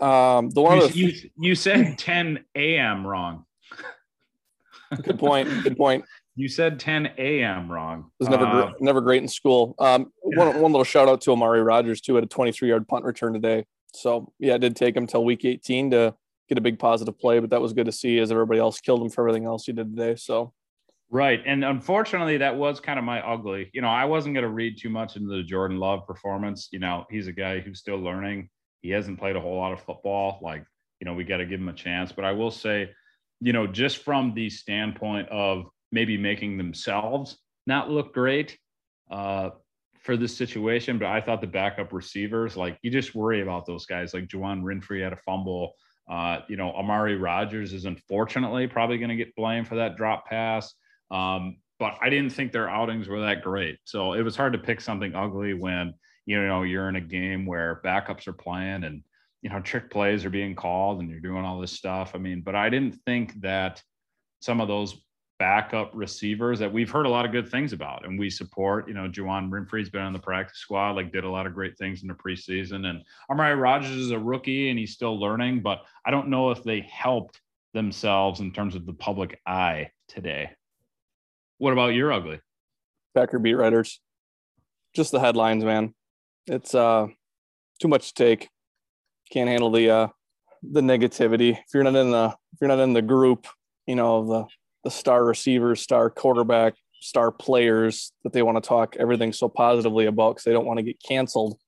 Um, 0.00 0.50
the 0.50 0.60
one 0.60 0.78
you, 0.92 1.08
you, 1.08 1.30
you 1.38 1.54
said 1.54 1.98
10 1.98 2.44
a.m. 2.56 3.06
wrong. 3.06 3.44
good 5.02 5.18
point. 5.18 5.48
Good 5.62 5.76
point. 5.76 6.04
You 6.38 6.48
said 6.48 6.78
10 6.78 7.14
a.m. 7.18 7.70
wrong. 7.70 8.10
It 8.20 8.22
was 8.22 8.28
never 8.28 8.44
uh, 8.44 8.72
never 8.78 9.00
great 9.00 9.22
in 9.22 9.28
school. 9.28 9.74
Um, 9.80 10.12
one, 10.22 10.60
one 10.60 10.70
little 10.70 10.84
shout 10.84 11.08
out 11.08 11.20
to 11.22 11.32
Amari 11.32 11.62
Rodgers 11.62 12.00
too 12.00 12.16
at 12.16 12.22
a 12.22 12.28
23 12.28 12.68
yard 12.68 12.86
punt 12.86 13.04
return 13.04 13.32
today. 13.32 13.66
So 13.92 14.32
yeah, 14.38 14.54
it 14.54 14.60
did 14.60 14.76
take 14.76 14.96
him 14.96 15.08
till 15.08 15.24
week 15.24 15.44
18 15.44 15.90
to 15.90 16.14
get 16.48 16.56
a 16.56 16.60
big 16.60 16.78
positive 16.78 17.18
play, 17.18 17.40
but 17.40 17.50
that 17.50 17.60
was 17.60 17.72
good 17.72 17.86
to 17.86 17.92
see 17.92 18.20
as 18.20 18.30
everybody 18.30 18.60
else 18.60 18.80
killed 18.80 19.02
him 19.02 19.10
for 19.10 19.22
everything 19.22 19.46
else 19.46 19.66
he 19.66 19.72
did 19.72 19.96
today. 19.96 20.14
So 20.14 20.52
Right. 21.10 21.42
And 21.44 21.64
unfortunately, 21.64 22.36
that 22.36 22.54
was 22.54 22.78
kind 22.78 23.00
of 23.00 23.04
my 23.04 23.20
ugly. 23.26 23.70
You 23.72 23.80
know, 23.80 23.88
I 23.88 24.04
wasn't 24.04 24.34
going 24.34 24.44
to 24.44 24.50
read 24.50 24.78
too 24.78 24.90
much 24.90 25.16
into 25.16 25.34
the 25.34 25.42
Jordan 25.42 25.78
Love 25.78 26.06
performance. 26.06 26.68
You 26.70 26.78
know, 26.78 27.04
he's 27.10 27.26
a 27.26 27.32
guy 27.32 27.58
who's 27.58 27.80
still 27.80 27.98
learning. 27.98 28.48
He 28.82 28.90
hasn't 28.90 29.18
played 29.18 29.34
a 29.34 29.40
whole 29.40 29.56
lot 29.56 29.72
of 29.72 29.80
football. 29.80 30.38
Like, 30.40 30.64
you 31.00 31.04
know, 31.04 31.14
we 31.14 31.24
got 31.24 31.38
to 31.38 31.46
give 31.46 31.60
him 31.60 31.68
a 31.68 31.74
chance. 31.74 32.12
But 32.12 32.24
I 32.24 32.30
will 32.30 32.50
say, 32.50 32.90
you 33.40 33.52
know, 33.52 33.66
just 33.66 34.04
from 34.04 34.34
the 34.34 34.50
standpoint 34.50 35.28
of 35.30 35.64
maybe 35.92 36.16
making 36.16 36.58
themselves 36.58 37.38
not 37.66 37.90
look 37.90 38.14
great 38.14 38.58
uh, 39.10 39.50
for 40.00 40.16
this 40.16 40.36
situation, 40.36 40.98
but 40.98 41.08
I 41.08 41.20
thought 41.20 41.40
the 41.40 41.46
backup 41.46 41.92
receivers, 41.92 42.56
like, 42.56 42.78
you 42.82 42.90
just 42.90 43.14
worry 43.14 43.42
about 43.42 43.66
those 43.66 43.86
guys. 43.86 44.14
Like, 44.14 44.26
Juwann 44.26 44.62
Winfree 44.62 45.02
had 45.02 45.12
a 45.12 45.16
fumble. 45.16 45.74
Uh, 46.10 46.40
you 46.48 46.56
know, 46.56 46.72
Amari 46.72 47.16
Rodgers 47.16 47.74
is 47.74 47.84
unfortunately 47.84 48.66
probably 48.66 48.96
going 48.96 49.10
to 49.10 49.16
get 49.16 49.36
blamed 49.36 49.68
for 49.68 49.74
that 49.74 49.96
drop 49.96 50.26
pass. 50.26 50.74
Um, 51.10 51.58
but 51.78 51.98
I 52.00 52.08
didn't 52.08 52.32
think 52.32 52.50
their 52.50 52.68
outings 52.68 53.08
were 53.08 53.20
that 53.20 53.42
great. 53.42 53.78
So 53.84 54.14
it 54.14 54.22
was 54.22 54.34
hard 54.34 54.54
to 54.54 54.58
pick 54.58 54.80
something 54.80 55.14
ugly 55.14 55.52
when, 55.52 55.92
you 56.24 56.42
know, 56.42 56.62
you're 56.62 56.88
in 56.88 56.96
a 56.96 57.00
game 57.00 57.44
where 57.44 57.82
backups 57.84 58.26
are 58.26 58.32
playing 58.32 58.84
and, 58.84 59.02
you 59.42 59.50
know, 59.50 59.60
trick 59.60 59.90
plays 59.90 60.24
are 60.24 60.30
being 60.30 60.54
called 60.54 61.00
and 61.00 61.10
you're 61.10 61.20
doing 61.20 61.44
all 61.44 61.60
this 61.60 61.72
stuff. 61.72 62.12
I 62.14 62.18
mean, 62.18 62.40
but 62.40 62.54
I 62.54 62.70
didn't 62.70 62.98
think 63.04 63.40
that 63.42 63.82
some 64.40 64.60
of 64.60 64.68
those 64.68 64.98
backup 65.38 65.90
receivers 65.94 66.58
that 66.58 66.72
we've 66.72 66.90
heard 66.90 67.06
a 67.06 67.08
lot 67.08 67.24
of 67.24 67.32
good 67.32 67.48
things 67.48 67.72
about 67.72 68.04
and 68.04 68.18
we 68.18 68.28
support, 68.28 68.88
you 68.88 68.94
know, 68.94 69.08
Juwann 69.08 69.50
Winfree's 69.50 69.88
been 69.88 70.02
on 70.02 70.12
the 70.12 70.18
practice 70.18 70.58
squad, 70.58 70.96
like 70.96 71.12
did 71.12 71.24
a 71.24 71.30
lot 71.30 71.46
of 71.46 71.54
great 71.54 71.78
things 71.78 72.02
in 72.02 72.08
the 72.08 72.14
preseason. 72.14 72.86
And 72.86 73.02
Amari 73.30 73.54
Rodgers 73.54 73.90
is 73.90 74.10
a 74.10 74.18
rookie 74.18 74.70
and 74.70 74.78
he's 74.78 74.92
still 74.92 75.18
learning, 75.18 75.60
but 75.60 75.82
I 76.04 76.10
don't 76.10 76.28
know 76.28 76.50
if 76.50 76.64
they 76.64 76.80
helped 76.80 77.40
themselves 77.72 78.40
in 78.40 78.52
terms 78.52 78.74
of 78.74 78.86
the 78.86 78.92
public 78.92 79.40
eye 79.46 79.90
today. 80.08 80.50
What 81.58 81.72
about 81.72 81.94
your 81.94 82.12
ugly? 82.12 82.40
Packer 83.14 83.38
beat 83.38 83.54
writers. 83.54 84.00
Just 84.94 85.12
the 85.12 85.20
headlines, 85.20 85.64
man. 85.64 85.94
It's 86.46 86.74
uh 86.74 87.06
too 87.80 87.88
much 87.88 88.08
to 88.08 88.14
take. 88.14 88.48
Can't 89.30 89.48
handle 89.48 89.70
the 89.70 89.90
uh 89.90 90.08
the 90.62 90.80
negativity. 90.80 91.52
If 91.52 91.66
you're 91.74 91.84
not 91.84 91.94
in 91.94 92.10
the 92.10 92.34
if 92.52 92.60
you're 92.60 92.68
not 92.68 92.80
in 92.80 92.92
the 92.92 93.02
group, 93.02 93.46
you 93.86 93.94
know, 93.94 94.26
the 94.26 94.46
the 94.84 94.90
star 94.90 95.24
receivers, 95.24 95.80
star 95.80 96.10
quarterback, 96.10 96.74
star 97.00 97.30
players 97.30 98.12
that 98.24 98.32
they 98.32 98.42
want 98.42 98.62
to 98.62 98.66
talk 98.66 98.96
everything 98.98 99.32
so 99.32 99.48
positively 99.48 100.06
about 100.06 100.34
because 100.34 100.44
they 100.44 100.52
don't 100.52 100.66
want 100.66 100.78
to 100.78 100.84
get 100.84 101.02
canceled. 101.02 101.58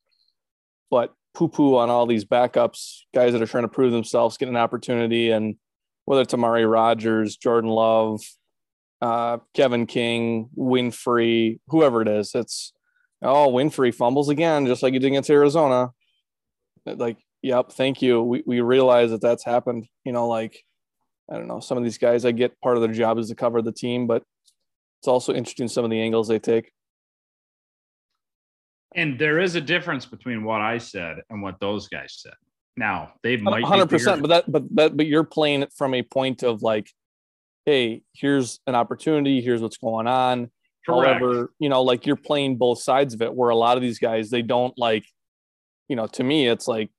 But 0.91 1.13
poo 1.35 1.49
poo 1.49 1.77
on 1.77 1.91
all 1.91 2.07
these 2.07 2.25
backups, 2.25 3.01
guys 3.15 3.33
that 3.33 3.43
are 3.43 3.47
trying 3.47 3.65
to 3.65 3.69
prove 3.69 3.93
themselves, 3.93 4.37
get 4.37 4.49
an 4.49 4.57
opportunity, 4.57 5.31
and 5.31 5.57
whether 6.05 6.23
it's 6.23 6.35
Amari 6.35 6.67
Rodgers, 6.67 7.37
Jordan 7.37 7.71
Love, 7.71 8.21
uh, 9.01 9.39
Kevin 9.55 9.87
King, 9.87 10.51
Winfree, 10.57 11.61
whoever 11.69 12.03
it 12.03 12.09
is. 12.09 12.33
It's 12.35 12.73
oh 13.23 13.51
Winfree 13.53 13.95
fumbles 13.95 14.29
again, 14.29 14.67
just 14.67 14.83
like 14.83 14.93
he 14.93 14.99
did 14.99 15.09
against 15.09 15.31
Arizona. 15.31 15.91
Like, 16.87 17.19
yep, 17.43 17.73
thank 17.73 18.03
you. 18.03 18.23
We 18.23 18.43
we 18.47 18.61
realize 18.61 19.11
that 19.11 19.21
that's 19.21 19.45
happened. 19.45 19.87
You 20.05 20.13
know, 20.13 20.29
like 20.29 20.65
I 21.31 21.37
don't 21.37 21.47
know, 21.47 21.61
some 21.61 21.79
of 21.79 21.85
these 21.85 21.99
guys. 21.99 22.25
I 22.25 22.33
get 22.33 22.61
part 22.61 22.77
of 22.77 22.83
their 22.83 22.93
job 22.93 23.19
is 23.19 23.29
to 23.29 23.35
cover 23.35 23.63
the 23.63 23.73
team, 23.73 24.07
but 24.07 24.23
it's 25.01 25.09
also 25.09 25.33
interesting 25.33 25.69
some 25.69 25.85
of 25.85 25.91
the 25.91 26.01
angles 26.01 26.29
they 26.29 26.39
take. 26.39 26.73
And 28.97 29.19
there 29.19 29.39
is 29.39 29.55
a 29.55 29.61
difference 29.61 30.05
between 30.05 30.43
what 30.43 30.61
I 30.61 30.79
said 30.79 31.19
and 31.31 31.43
what 31.43 31.61
those 31.61 31.89
guys 31.89 32.17
said. 32.19 32.35
Now 32.77 33.13
they 33.23 33.37
might 33.37 33.63
hundred 33.63 33.91
percent, 33.91 34.23
but 34.23 34.29
that 34.29 34.51
but 34.51 34.65
that 34.75 34.97
but 34.97 35.07
you're 35.07 35.25
playing 35.25 35.63
it 35.63 35.73
from 35.77 35.95
a 35.95 36.03
point 36.03 36.43
of 36.43 36.63
like 36.63 36.89
hey, 37.67 38.03
here's 38.15 38.61
an 38.67 38.75
opportunity, 38.75 39.41
here's 39.41 39.63
what's 39.63 39.77
going 39.77 40.07
on. 40.07 40.51
Correct. 40.87 41.21
However, 41.21 41.53
you 41.59 41.69
know, 41.69 41.83
like 41.83 42.07
you're 42.07 42.17
playing 42.17 42.57
both 42.57 42.81
sides 42.81 43.15
of 43.15 43.23
it 43.23 43.35
where 43.35 43.51
a 43.51 43.57
lot 43.57 43.77
of 43.77 43.83
these 43.83 43.99
guys, 43.99 44.31
they 44.31 44.43
don't 44.43 44.77
like, 44.79 45.05
you 45.89 45.97
know, 45.97 46.07
to 46.09 46.25
me, 46.25 46.49
it's 46.49 46.67
like, 46.67 46.91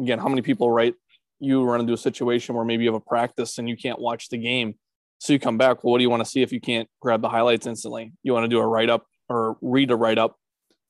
again, 0.00 0.18
how 0.18 0.28
many 0.28 0.42
people, 0.42 0.70
right? 0.70 0.94
You 1.38 1.64
run 1.64 1.80
into 1.80 1.92
a 1.92 1.98
situation 1.98 2.54
where 2.54 2.64
maybe 2.64 2.84
you 2.84 2.92
have 2.92 3.00
a 3.00 3.04
practice 3.04 3.58
and 3.58 3.68
you 3.68 3.76
can't 3.76 3.98
watch 3.98 4.28
the 4.28 4.38
game. 4.38 4.74
So 5.18 5.32
you 5.32 5.38
come 5.38 5.58
back, 5.58 5.82
well, 5.82 5.92
what 5.92 5.98
do 5.98 6.02
you 6.02 6.10
want 6.10 6.24
to 6.24 6.30
see 6.30 6.42
if 6.42 6.52
you 6.52 6.60
can't 6.60 6.88
grab 7.00 7.22
the 7.22 7.28
highlights 7.28 7.66
instantly? 7.66 8.12
You 8.22 8.32
want 8.32 8.44
to 8.44 8.48
do 8.48 8.58
a 8.58 8.66
write 8.66 8.90
up 8.90 9.06
or 9.28 9.56
read 9.60 9.90
a 9.90 9.96
write 9.96 10.18
up, 10.18 10.36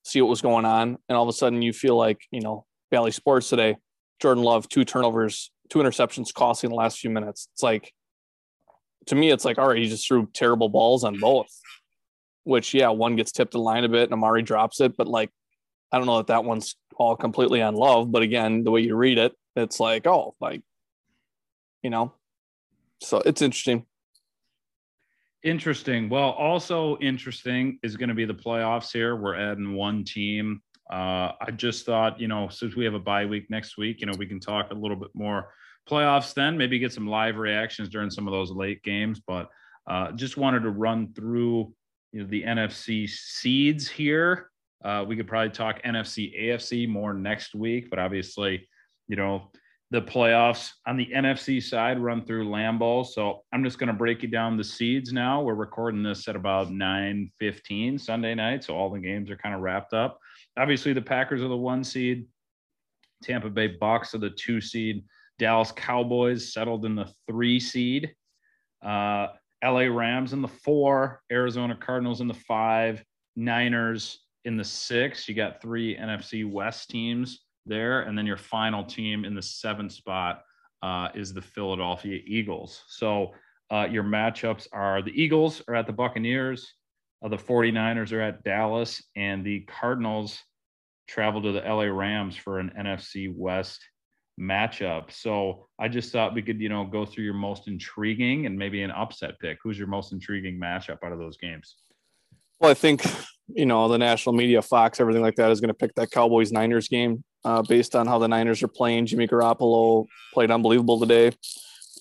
see 0.04 0.20
what 0.20 0.28
was 0.28 0.40
going 0.40 0.64
on. 0.64 0.98
And 1.08 1.16
all 1.16 1.22
of 1.22 1.28
a 1.28 1.32
sudden 1.32 1.62
you 1.62 1.72
feel 1.72 1.96
like, 1.96 2.20
you 2.30 2.40
know, 2.40 2.64
Valley 2.90 3.10
Sports 3.12 3.48
today, 3.48 3.76
Jordan 4.20 4.44
Love, 4.44 4.68
two 4.68 4.84
turnovers, 4.84 5.50
two 5.70 5.78
interceptions 5.78 6.34
costing 6.34 6.70
the 6.70 6.76
last 6.76 6.98
few 6.98 7.10
minutes. 7.10 7.48
It's 7.54 7.62
like, 7.62 7.92
to 9.06 9.14
me, 9.14 9.30
it's 9.30 9.44
like, 9.44 9.58
all 9.58 9.68
right, 9.68 9.78
he 9.78 9.88
just 9.88 10.06
threw 10.06 10.28
terrible 10.32 10.68
balls 10.68 11.04
on 11.04 11.18
both. 11.18 11.48
Which, 12.44 12.74
yeah, 12.74 12.88
one 12.88 13.16
gets 13.16 13.32
tipped 13.32 13.52
the 13.52 13.58
line 13.58 13.84
a 13.84 13.88
bit 13.88 14.04
and 14.04 14.12
Amari 14.12 14.42
drops 14.42 14.80
it, 14.80 14.96
but 14.96 15.08
like, 15.08 15.30
I 15.92 15.98
don't 15.98 16.06
know 16.06 16.18
that 16.18 16.28
that 16.28 16.44
one's 16.44 16.76
all 16.96 17.16
completely 17.16 17.62
on 17.62 17.74
love. 17.74 18.10
But 18.10 18.22
again, 18.22 18.64
the 18.64 18.70
way 18.70 18.80
you 18.80 18.96
read 18.96 19.18
it, 19.18 19.32
it's 19.56 19.80
like, 19.80 20.06
oh, 20.06 20.34
like, 20.40 20.62
you 21.82 21.90
know, 21.90 22.12
so 23.00 23.18
it's 23.24 23.42
interesting. 23.42 23.84
Interesting. 25.42 26.08
Well, 26.08 26.30
also 26.30 26.96
interesting 26.98 27.78
is 27.82 27.96
going 27.96 28.08
to 28.08 28.14
be 28.14 28.24
the 28.24 28.34
playoffs 28.34 28.92
here. 28.92 29.16
We're 29.16 29.36
adding 29.36 29.74
one 29.74 30.04
team. 30.04 30.60
Uh, 30.90 31.32
I 31.40 31.50
just 31.54 31.84
thought, 31.84 32.20
you 32.20 32.28
know, 32.28 32.48
since 32.48 32.74
we 32.74 32.84
have 32.84 32.94
a 32.94 33.00
bye 33.00 33.26
week 33.26 33.50
next 33.50 33.76
week, 33.76 34.00
you 34.00 34.06
know, 34.06 34.14
we 34.18 34.26
can 34.26 34.40
talk 34.40 34.70
a 34.70 34.74
little 34.74 34.96
bit 34.96 35.10
more 35.14 35.52
playoffs 35.88 36.34
then, 36.34 36.56
maybe 36.56 36.78
get 36.78 36.92
some 36.92 37.06
live 37.06 37.36
reactions 37.36 37.88
during 37.88 38.10
some 38.10 38.26
of 38.26 38.32
those 38.32 38.50
late 38.50 38.82
games. 38.82 39.20
But 39.24 39.48
uh, 39.86 40.12
just 40.12 40.36
wanted 40.36 40.62
to 40.62 40.70
run 40.70 41.12
through 41.12 41.72
you 42.12 42.22
know, 42.22 42.26
the 42.26 42.42
NFC 42.42 43.08
seeds 43.08 43.88
here. 43.88 44.50
Uh, 44.84 45.04
we 45.06 45.16
could 45.16 45.26
probably 45.26 45.50
talk 45.50 45.82
NFC, 45.82 46.40
AFC 46.40 46.88
more 46.88 47.14
next 47.14 47.54
week, 47.54 47.88
but 47.90 47.98
obviously, 47.98 48.68
you 49.08 49.16
know, 49.16 49.50
the 49.90 50.02
playoffs 50.02 50.72
on 50.86 50.96
the 50.96 51.08
NFC 51.14 51.62
side 51.62 51.98
run 52.00 52.24
through 52.24 52.48
Lambeau. 52.48 53.06
So 53.06 53.44
I'm 53.52 53.62
just 53.62 53.78
going 53.78 53.86
to 53.86 53.92
break 53.92 54.22
you 54.22 54.28
down 54.28 54.56
the 54.56 54.64
seeds 54.64 55.12
now. 55.12 55.42
We're 55.42 55.54
recording 55.54 56.02
this 56.02 56.26
at 56.26 56.34
about 56.34 56.72
9 56.72 57.30
15 57.38 57.98
Sunday 57.98 58.34
night. 58.34 58.64
So 58.64 58.74
all 58.74 58.90
the 58.90 58.98
games 58.98 59.30
are 59.30 59.36
kind 59.36 59.54
of 59.54 59.60
wrapped 59.60 59.92
up. 59.92 60.18
Obviously, 60.58 60.92
the 60.92 61.02
Packers 61.02 61.42
are 61.42 61.48
the 61.48 61.56
one 61.56 61.84
seed, 61.84 62.26
Tampa 63.22 63.48
Bay 63.48 63.68
Bucks 63.68 64.14
are 64.14 64.18
the 64.18 64.30
two 64.30 64.60
seed. 64.60 65.04
Dallas 65.38 65.70
Cowboys 65.72 66.52
settled 66.52 66.84
in 66.84 66.94
the 66.94 67.12
three 67.28 67.60
seed. 67.60 68.14
Uh, 68.84 69.28
LA 69.64 69.82
Rams 69.82 70.32
in 70.32 70.42
the 70.42 70.48
four, 70.48 71.20
Arizona 71.30 71.76
Cardinals 71.76 72.20
in 72.20 72.28
the 72.28 72.34
five, 72.34 73.04
Niners 73.36 74.18
in 74.44 74.56
the 74.56 74.64
six. 74.64 75.28
You 75.28 75.34
got 75.34 75.60
three 75.60 75.96
NFC 75.96 76.50
West 76.50 76.90
teams 76.90 77.45
there. 77.66 78.02
And 78.02 78.16
then 78.16 78.26
your 78.26 78.36
final 78.36 78.84
team 78.84 79.24
in 79.24 79.34
the 79.34 79.42
seventh 79.42 79.92
spot 79.92 80.42
uh, 80.82 81.08
is 81.14 81.32
the 81.32 81.42
Philadelphia 81.42 82.20
Eagles. 82.26 82.82
So 82.88 83.32
uh, 83.70 83.86
your 83.90 84.04
matchups 84.04 84.68
are 84.72 85.02
the 85.02 85.20
Eagles 85.20 85.62
are 85.68 85.74
at 85.74 85.86
the 85.86 85.92
Buccaneers, 85.92 86.72
uh, 87.24 87.28
the 87.28 87.36
49ers 87.36 88.12
are 88.12 88.20
at 88.20 88.44
Dallas, 88.44 89.02
and 89.16 89.44
the 89.44 89.60
Cardinals 89.60 90.38
travel 91.08 91.42
to 91.42 91.52
the 91.52 91.60
LA 91.60 91.84
Rams 91.84 92.36
for 92.36 92.58
an 92.58 92.72
NFC 92.78 93.34
West 93.34 93.80
matchup. 94.40 95.10
So 95.10 95.66
I 95.78 95.88
just 95.88 96.12
thought 96.12 96.34
we 96.34 96.42
could, 96.42 96.60
you 96.60 96.68
know, 96.68 96.84
go 96.84 97.06
through 97.06 97.24
your 97.24 97.34
most 97.34 97.68
intriguing 97.68 98.46
and 98.46 98.58
maybe 98.58 98.82
an 98.82 98.90
upset 98.90 99.38
pick. 99.40 99.58
Who's 99.62 99.78
your 99.78 99.88
most 99.88 100.12
intriguing 100.12 100.60
matchup 100.60 100.98
out 101.04 101.12
of 101.12 101.18
those 101.18 101.36
games? 101.36 101.76
Well, 102.60 102.70
I 102.70 102.74
think, 102.74 103.02
you 103.48 103.66
know, 103.66 103.88
the 103.88 103.98
national 103.98 104.34
media, 104.34 104.62
Fox, 104.62 105.00
everything 105.00 105.22
like 105.22 105.36
that 105.36 105.50
is 105.50 105.60
going 105.60 105.68
to 105.68 105.74
pick 105.74 105.94
that 105.94 106.10
Cowboys 106.10 106.52
Niners 106.52 106.88
game 106.88 107.24
uh, 107.46 107.62
based 107.62 107.94
on 107.94 108.08
how 108.08 108.18
the 108.18 108.26
Niners 108.26 108.60
are 108.64 108.68
playing. 108.68 109.06
Jimmy 109.06 109.28
Garoppolo 109.28 110.06
played 110.34 110.50
unbelievable 110.50 110.98
today. 110.98 111.30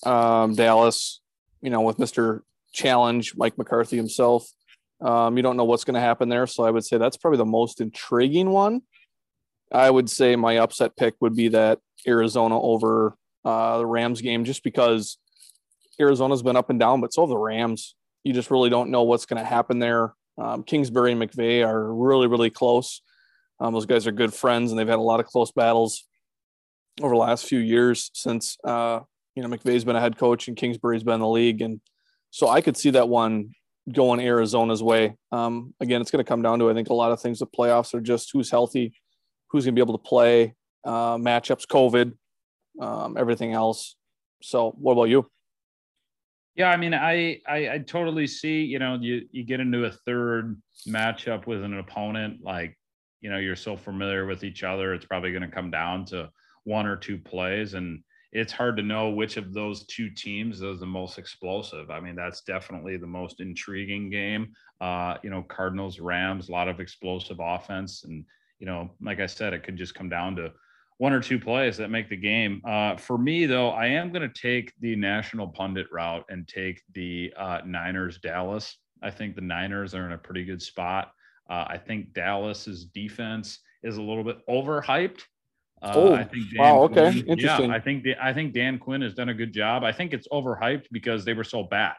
Um, 0.03 0.55
Dallas, 0.55 1.21
you 1.61 1.69
know, 1.69 1.81
with 1.81 1.97
Mr. 1.97 2.39
Challenge, 2.73 3.35
Mike 3.37 3.55
McCarthy 3.55 3.95
himself. 3.95 4.47
Um, 5.01 5.37
you 5.37 5.43
don't 5.43 5.55
know 5.55 5.65
what's 5.65 5.83
going 5.83 5.93
to 5.93 5.99
happen 5.99 6.29
there. 6.29 6.47
So 6.47 6.63
I 6.63 6.71
would 6.71 6.83
say 6.83 6.97
that's 6.97 7.17
probably 7.17 7.37
the 7.37 7.45
most 7.45 7.79
intriguing 7.79 8.49
one. 8.49 8.81
I 9.71 9.87
would 9.87 10.09
say 10.09 10.35
my 10.35 10.57
upset 10.57 10.97
pick 10.97 11.13
would 11.19 11.35
be 11.35 11.49
that 11.49 11.77
Arizona 12.07 12.59
over 12.59 13.15
uh, 13.43 13.77
the 13.77 13.85
Rams 13.85 14.21
game 14.21 14.45
just 14.45 14.63
because 14.63 15.19
Arizona's 15.99 16.41
been 16.41 16.55
up 16.55 16.71
and 16.71 16.79
down, 16.79 17.01
but 17.01 17.13
so 17.13 17.21
have 17.21 17.29
the 17.29 17.37
Rams. 17.37 17.95
You 18.23 18.33
just 18.33 18.49
really 18.49 18.71
don't 18.71 18.89
know 18.89 19.03
what's 19.03 19.27
going 19.27 19.43
to 19.43 19.47
happen 19.47 19.77
there. 19.77 20.15
Um, 20.39 20.63
Kingsbury 20.63 21.11
and 21.11 21.21
McVay 21.21 21.63
are 21.63 21.93
really, 21.93 22.25
really 22.25 22.49
close. 22.49 23.01
Um, 23.59 23.73
those 23.73 23.85
guys 23.85 24.05
are 24.07 24.11
good 24.11 24.33
friends, 24.33 24.71
and 24.71 24.79
they've 24.79 24.87
had 24.87 24.99
a 24.99 25.01
lot 25.01 25.19
of 25.19 25.25
close 25.25 25.51
battles 25.51 26.05
over 27.01 27.13
the 27.13 27.19
last 27.19 27.45
few 27.45 27.59
years 27.59 28.11
since 28.13 28.57
uh, 28.63 28.99
you 29.35 29.43
know 29.43 29.49
McVay's 29.49 29.83
been 29.83 29.95
a 29.95 30.01
head 30.01 30.17
coach 30.17 30.47
and 30.47 30.57
Kingsbury's 30.57 31.03
been 31.03 31.15
in 31.15 31.19
the 31.21 31.27
league, 31.27 31.61
and 31.61 31.79
so 32.31 32.47
I 32.47 32.61
could 32.61 32.77
see 32.77 32.91
that 32.91 33.07
one 33.07 33.51
going 33.91 34.19
Arizona's 34.19 34.83
way. 34.83 35.15
Um, 35.31 35.73
again, 35.79 36.01
it's 36.01 36.11
going 36.11 36.23
to 36.23 36.27
come 36.27 36.41
down 36.41 36.59
to 36.59 36.69
I 36.69 36.73
think 36.73 36.89
a 36.89 36.93
lot 36.93 37.11
of 37.11 37.21
things. 37.21 37.39
The 37.39 37.47
playoffs 37.47 37.93
are 37.93 38.01
just 38.01 38.29
who's 38.33 38.49
healthy, 38.49 38.93
who's 39.49 39.65
going 39.65 39.75
to 39.75 39.79
be 39.79 39.83
able 39.83 39.97
to 39.97 40.03
play, 40.03 40.53
uh, 40.83 41.17
matchups, 41.17 41.65
COVID, 41.67 42.13
um, 42.81 43.17
everything 43.17 43.53
else. 43.53 43.95
So, 44.41 44.71
what 44.77 44.93
about 44.93 45.05
you? 45.05 45.29
Yeah, 46.55 46.69
I 46.69 46.77
mean, 46.77 46.93
I, 46.93 47.41
I 47.47 47.69
I 47.69 47.83
totally 47.85 48.27
see. 48.27 48.61
You 48.63 48.79
know, 48.79 48.97
you 48.99 49.27
you 49.31 49.43
get 49.43 49.59
into 49.59 49.85
a 49.85 49.91
third 49.91 50.61
matchup 50.87 51.47
with 51.47 51.63
an 51.63 51.77
opponent 51.77 52.39
like, 52.43 52.77
you 53.21 53.29
know, 53.29 53.37
you're 53.37 53.55
so 53.55 53.75
familiar 53.75 54.25
with 54.25 54.43
each 54.43 54.63
other. 54.63 54.93
It's 54.93 55.05
probably 55.05 55.31
going 55.31 55.41
to 55.43 55.47
come 55.47 55.71
down 55.71 56.05
to 56.05 56.29
one 56.63 56.85
or 56.85 56.95
two 56.95 57.17
plays, 57.17 57.73
and 57.73 58.03
it's 58.35 58.51
hard 58.51 58.75
to 58.75 58.83
know 58.83 59.11
which 59.11 59.37
of 59.37 59.53
those 59.53 59.85
two 59.85 60.09
teams 60.09 60.61
is 60.61 60.81
the 60.81 60.85
most 60.85 61.17
explosive. 61.17 61.89
I 61.89 62.01
mean, 62.01 62.15
that's 62.15 62.41
definitely 62.41 62.97
the 62.97 63.07
most 63.07 63.39
intriguing 63.39 64.09
game. 64.09 64.51
Uh, 64.81 65.15
you 65.23 65.29
know, 65.29 65.41
Cardinals, 65.43 66.01
Rams, 66.01 66.49
a 66.49 66.51
lot 66.51 66.67
of 66.67 66.81
explosive 66.81 67.37
offense. 67.39 68.03
And, 68.03 68.25
you 68.59 68.65
know, 68.65 68.91
like 69.01 69.21
I 69.21 69.25
said, 69.25 69.53
it 69.53 69.63
could 69.63 69.77
just 69.77 69.95
come 69.95 70.09
down 70.09 70.35
to 70.35 70.51
one 70.97 71.13
or 71.13 71.21
two 71.21 71.39
plays 71.39 71.77
that 71.77 71.89
make 71.89 72.09
the 72.09 72.17
game. 72.17 72.61
Uh, 72.67 72.97
for 72.97 73.17
me, 73.17 73.45
though, 73.45 73.69
I 73.69 73.85
am 73.87 74.11
going 74.11 74.29
to 74.29 74.41
take 74.41 74.73
the 74.81 74.97
national 74.97 75.47
pundit 75.47 75.87
route 75.89 76.25
and 76.27 76.45
take 76.45 76.81
the 76.93 77.33
uh, 77.37 77.61
Niners 77.65 78.17
Dallas. 78.17 78.77
I 79.01 79.11
think 79.11 79.35
the 79.35 79.41
Niners 79.41 79.95
are 79.95 80.05
in 80.05 80.11
a 80.11 80.17
pretty 80.17 80.43
good 80.43 80.61
spot. 80.61 81.11
Uh, 81.49 81.65
I 81.67 81.77
think 81.77 82.13
Dallas's 82.13 82.85
defense 82.85 83.59
is 83.83 83.97
a 83.97 84.01
little 84.01 84.23
bit 84.23 84.37
overhyped. 84.47 85.21
Uh, 85.81 85.91
oh, 85.93 86.13
I 86.13 86.23
think 86.23 86.51
Dan 86.51 86.59
wow. 86.59 86.83
Okay, 86.83 87.11
Quinn, 87.11 87.25
interesting. 87.27 87.69
Yeah, 87.69 87.75
I 87.75 87.79
think 87.79 88.03
the, 88.03 88.15
I 88.19 88.33
think 88.33 88.53
Dan 88.53 88.79
Quinn 88.79 89.01
has 89.01 89.13
done 89.13 89.29
a 89.29 89.33
good 89.33 89.53
job. 89.53 89.83
I 89.83 89.91
think 89.91 90.13
it's 90.13 90.27
overhyped 90.29 90.85
because 90.91 91.25
they 91.25 91.33
were 91.33 91.43
so 91.43 91.63
bad 91.63 91.93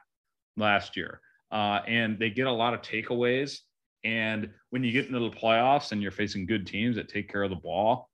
last 0.57 0.97
year, 0.97 1.21
uh, 1.53 1.81
and 1.87 2.19
they 2.19 2.31
get 2.31 2.47
a 2.47 2.53
lot 2.53 2.75
of 2.75 2.83
takeaways. 2.83 3.59
And 4.03 4.51
when 4.71 4.83
you 4.83 4.93
get 4.93 5.07
into 5.07 5.19
the 5.19 5.31
playoffs 5.31 5.93
and 5.93 6.01
you're 6.01 6.11
facing 6.11 6.47
good 6.47 6.67
teams 6.67 6.97
that 6.97 7.09
take 7.09 7.31
care 7.31 7.43
of 7.43 7.51
the 7.51 7.57
ball, 7.57 8.09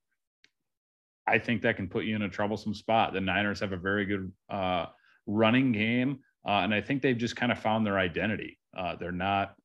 I 1.25 1.39
think 1.39 1.61
that 1.61 1.77
can 1.77 1.87
put 1.87 2.05
you 2.05 2.15
in 2.15 2.23
a 2.23 2.29
troublesome 2.29 2.73
spot. 2.73 3.13
The 3.13 3.21
Niners 3.21 3.59
have 3.61 3.71
a 3.71 3.77
very 3.77 4.05
good 4.05 4.31
uh, 4.49 4.87
running 5.25 5.71
game, 5.71 6.19
uh, 6.45 6.61
and 6.63 6.73
I 6.73 6.81
think 6.81 7.01
they've 7.01 7.17
just 7.17 7.35
kind 7.35 7.51
of 7.51 7.59
found 7.59 7.85
their 7.85 7.97
identity. 7.97 8.59
Uh, 8.77 8.95
they're 8.95 9.11
not, 9.11 9.55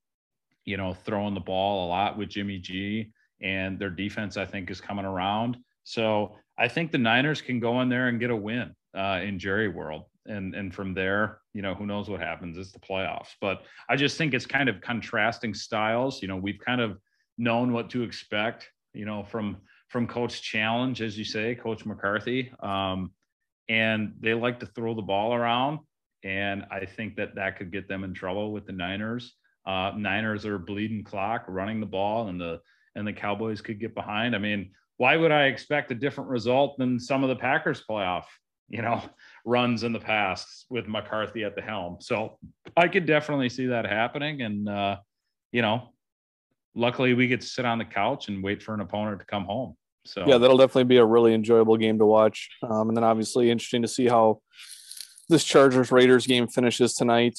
you 0.69 0.77
know, 0.77 0.93
throwing 0.93 1.33
the 1.33 1.41
ball 1.41 1.87
a 1.87 1.89
lot 1.89 2.19
with 2.19 2.29
Jimmy 2.29 2.59
G, 2.59 3.11
and 3.41 3.79
their 3.79 3.89
defense, 3.89 4.37
I 4.37 4.45
think, 4.45 4.71
is 4.71 4.83
coming 4.83 5.07
around. 5.07 5.57
So 5.85 6.37
I 6.59 6.69
think 6.69 6.93
the 6.93 6.99
Niners 6.99 7.41
can 7.41 7.59
go 7.59 7.81
in 7.81 7.89
there 7.89 8.09
and 8.09 8.21
get 8.21 8.31
a 8.31 8.37
win 8.37 8.75
uh, 8.95 9.21
in 9.23 9.39
Jerry 9.39 9.69
World. 9.69 10.05
And, 10.27 10.55
and 10.55 10.75
from 10.75 10.93
there, 10.93 11.41
you 11.55 11.63
know, 11.63 11.75
who 11.75 11.87
knows 11.87 12.11
what 12.11 12.21
happens? 12.21 12.59
It's 12.59 12.73
the 12.73 12.81
playoffs. 12.81 13.31
But 13.41 13.63
I 13.89 13.97
just 13.97 14.19
think 14.19 14.35
it's 14.35 14.45
kind 14.45 14.69
of 14.69 14.83
contrasting 14.83 15.55
styles. 15.55 16.21
You 16.21 16.29
know, 16.29 16.37
we've 16.37 16.59
kind 16.59 16.83
of 16.83 16.99
known 17.39 17.73
what 17.73 17.89
to 17.91 18.03
expect, 18.03 18.69
you 18.93 19.07
know, 19.07 19.25
from 19.25 19.57
from 19.89 20.07
Coach 20.07 20.43
Challenge, 20.43 21.01
as 21.01 21.17
you 21.17 21.25
say, 21.25 21.55
Coach 21.55 21.87
McCarthy. 21.87 22.53
Um, 22.61 23.13
and 23.71 24.13
they 24.21 24.35
like 24.35 24.61
to 24.61 24.67
throw 24.67 24.95
the 24.95 25.01
ball 25.01 25.33
around. 25.33 25.79
And 26.23 26.67
I 26.71 26.85
think 26.85 27.17
that 27.17 27.37
that 27.37 27.57
could 27.57 27.73
get 27.73 27.89
them 27.89 28.05
in 28.05 28.13
trouble 28.13 28.53
with 28.53 28.67
the 28.67 28.73
Niners. 28.73 29.35
Uh, 29.69 29.93
Niners 29.95 30.47
are 30.47 30.59
bleeding 30.59 31.05
clock, 31.05 31.45
running 31.47 31.79
the 31.79 31.87
ball, 31.87 32.29
and 32.29 32.41
the 32.41 32.61
and 32.95 33.07
the 33.07 33.13
Cowboys 33.13 33.61
could 33.61 33.79
get 33.79 33.95
behind. 33.95 34.35
I 34.35 34.39
mean, 34.39 34.71
why 34.97 35.17
would 35.17 35.31
I 35.31 35.45
expect 35.45 35.93
a 35.93 35.95
different 35.95 36.31
result 36.31 36.79
than 36.79 36.99
some 36.99 37.23
of 37.23 37.29
the 37.29 37.37
Packers 37.37 37.85
playoff, 37.89 38.25
you 38.71 38.81
know, 38.81 39.03
runs 39.45 39.85
in 39.85 39.93
the 39.93 40.01
past 40.01 40.65
with 40.71 40.89
McCarthy 40.89 41.45
at 41.45 41.55
the 41.55 41.61
helm? 41.61 41.99
So 42.01 42.39
I 42.77 42.89
could 42.89 43.05
definitely 43.05 43.51
see 43.51 43.67
that 43.67 43.85
happening. 43.85 44.41
And, 44.41 44.69
uh, 44.69 44.97
you 45.53 45.61
know, 45.61 45.91
luckily 46.75 47.13
we 47.13 47.29
get 47.29 47.43
to 47.43 47.47
sit 47.47 47.67
on 47.67 47.79
the 47.79 47.85
couch 47.85 48.29
and 48.29 48.43
wait 48.43 48.63
for 48.63 48.73
an 48.73 48.81
opponent 48.81 49.21
to 49.21 49.27
come 49.27 49.45
home. 49.45 49.77
So 50.07 50.25
yeah, 50.27 50.39
that'll 50.39 50.57
definitely 50.57 50.85
be 50.85 50.97
a 50.97 51.05
really 51.05 51.35
enjoyable 51.35 51.77
game 51.77 51.99
to 51.99 52.07
watch. 52.07 52.49
Um, 52.63 52.89
and 52.89 52.97
then 52.97 53.05
obviously 53.05 53.51
interesting 53.51 53.83
to 53.83 53.89
see 53.89 54.07
how 54.07 54.41
this 55.29 55.45
Chargers 55.45 55.93
Raiders 55.93 56.27
game 56.27 56.49
finishes 56.49 56.95
tonight. 56.95 57.39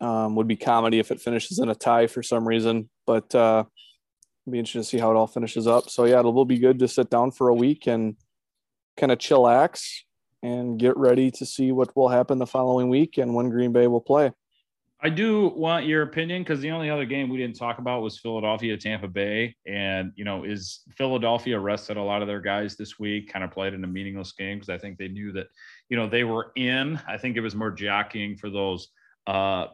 Um, 0.00 0.34
would 0.34 0.48
be 0.48 0.56
comedy 0.56 0.98
if 0.98 1.10
it 1.10 1.20
finishes 1.20 1.60
in 1.60 1.68
a 1.68 1.74
tie 1.74 2.08
for 2.08 2.22
some 2.22 2.46
reason, 2.46 2.90
but 3.06 3.32
uh, 3.34 3.64
be 4.50 4.58
interesting 4.58 4.82
to 4.82 4.88
see 4.88 4.98
how 4.98 5.10
it 5.10 5.16
all 5.16 5.26
finishes 5.26 5.66
up. 5.66 5.88
So 5.88 6.04
yeah, 6.04 6.20
it 6.20 6.24
will 6.24 6.44
be 6.44 6.58
good 6.58 6.78
to 6.80 6.88
sit 6.88 7.08
down 7.10 7.30
for 7.30 7.48
a 7.48 7.54
week 7.54 7.86
and 7.86 8.16
kind 8.96 9.12
of 9.12 9.18
chillax 9.18 9.86
and 10.42 10.78
get 10.78 10.96
ready 10.96 11.30
to 11.30 11.46
see 11.46 11.72
what 11.72 11.96
will 11.96 12.08
happen 12.08 12.38
the 12.38 12.46
following 12.46 12.88
week 12.90 13.16
and 13.16 13.34
when 13.34 13.48
Green 13.48 13.72
Bay 13.72 13.86
will 13.86 14.00
play. 14.00 14.32
I 15.00 15.10
do 15.10 15.48
want 15.48 15.86
your 15.86 16.02
opinion 16.02 16.42
because 16.42 16.60
the 16.60 16.70
only 16.70 16.88
other 16.88 17.04
game 17.04 17.28
we 17.28 17.36
didn't 17.36 17.56
talk 17.56 17.78
about 17.78 18.02
was 18.02 18.18
Philadelphia 18.18 18.76
Tampa 18.76 19.08
Bay. 19.08 19.54
And, 19.66 20.12
you 20.16 20.24
know, 20.24 20.44
is 20.44 20.80
Philadelphia 20.96 21.58
rested 21.58 21.98
a 21.98 22.02
lot 22.02 22.22
of 22.22 22.28
their 22.28 22.40
guys 22.40 22.76
this 22.76 22.98
week, 22.98 23.30
kind 23.30 23.44
of 23.44 23.50
played 23.50 23.74
in 23.74 23.84
a 23.84 23.86
meaningless 23.86 24.32
game 24.32 24.56
because 24.56 24.70
I 24.70 24.78
think 24.78 24.96
they 24.96 25.08
knew 25.08 25.32
that, 25.32 25.48
you 25.90 25.96
know, 25.96 26.08
they 26.08 26.24
were 26.24 26.52
in. 26.56 26.98
I 27.06 27.18
think 27.18 27.36
it 27.36 27.40
was 27.40 27.54
more 27.54 27.70
jockeying 27.70 28.36
for 28.36 28.48
those 28.48 28.88
uh, 29.26 29.66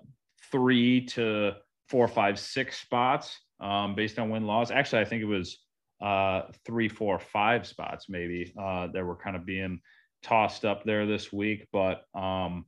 three 0.51 1.07
to 1.07 1.53
four, 1.89 2.09
five, 2.09 2.39
six 2.39 2.81
spots 2.81 3.39
um, 3.61 3.95
based 3.95 4.19
on 4.19 4.31
win 4.31 4.47
loss. 4.47 4.71
Actually, 4.71 5.03
I 5.03 5.05
think 5.05 5.23
it 5.23 5.27
was 5.27 5.59
uh, 6.01 6.43
three, 6.65 6.89
four, 6.89 7.19
five 7.19 7.67
spots 7.67 8.07
maybe 8.09 8.53
uh, 8.61 8.89
that 8.89 9.05
were 9.05 9.17
kind 9.17 9.37
of 9.37 9.45
being 9.45 9.81
tossed 10.23 10.65
up 10.65 10.85
there 10.85 11.07
this 11.07 11.33
week. 11.33 11.67
But 11.73 12.05
um, 12.15 12.65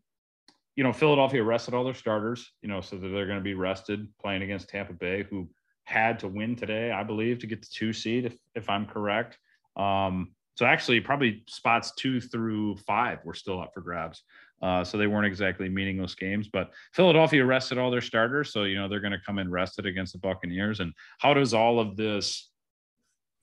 you 0.77 0.85
know, 0.85 0.93
Philadelphia 0.93 1.43
rested 1.43 1.75
all 1.75 1.85
their 1.85 1.95
starters, 1.95 2.51
you 2.63 2.69
know, 2.69 2.81
so 2.81 2.97
that 2.97 3.09
they're 3.09 3.27
going 3.27 3.39
to 3.39 3.45
be 3.45 3.55
rested 3.55 4.09
playing 4.21 4.43
against 4.43 4.69
Tampa 4.69 4.95
Bay, 4.95 5.25
who 5.29 5.49
had 5.85 6.19
to 6.21 6.29
win 6.29 6.57
today, 6.57 6.91
I 6.91 7.03
believe, 7.03 7.41
to 7.41 7.47
get 7.47 7.61
the 7.61 7.69
two 7.71 7.93
seed, 7.93 8.25
if, 8.25 8.37
if 8.55 8.71
I'm 8.71 8.87
correct. 8.87 9.39
Um, 9.77 10.33
so 10.55 10.67
actually, 10.67 11.01
probably 11.01 11.45
spots 11.47 11.93
two 11.95 12.21
through 12.21 12.77
five 12.77 13.19
were 13.25 13.35
still 13.35 13.61
up 13.61 13.73
for 13.75 13.81
grabs. 13.81 14.23
Uh, 14.63 14.85
so 14.85 14.97
they 14.97 15.09
weren't 15.09 15.27
exactly 15.27 15.69
meaningless 15.69 16.15
games, 16.15 16.49
but 16.49 16.71
Philadelphia 16.93 17.45
rested 17.45 17.79
all 17.79 17.91
their 17.91 18.01
starters. 18.01 18.53
So, 18.53 18.63
you 18.63 18.77
know, 18.77 18.89
they're 18.89 19.01
going 19.01 19.13
to 19.13 19.21
come 19.27 19.41
in 19.41 19.51
rested 19.51 19.87
against 19.87 20.13
the 20.13 20.21
Buccaneers. 20.21 20.79
And 20.79 20.93
how 21.19 21.35
does 21.35 21.53
all 21.53 21.81
of 21.81 21.97
this 21.97 22.49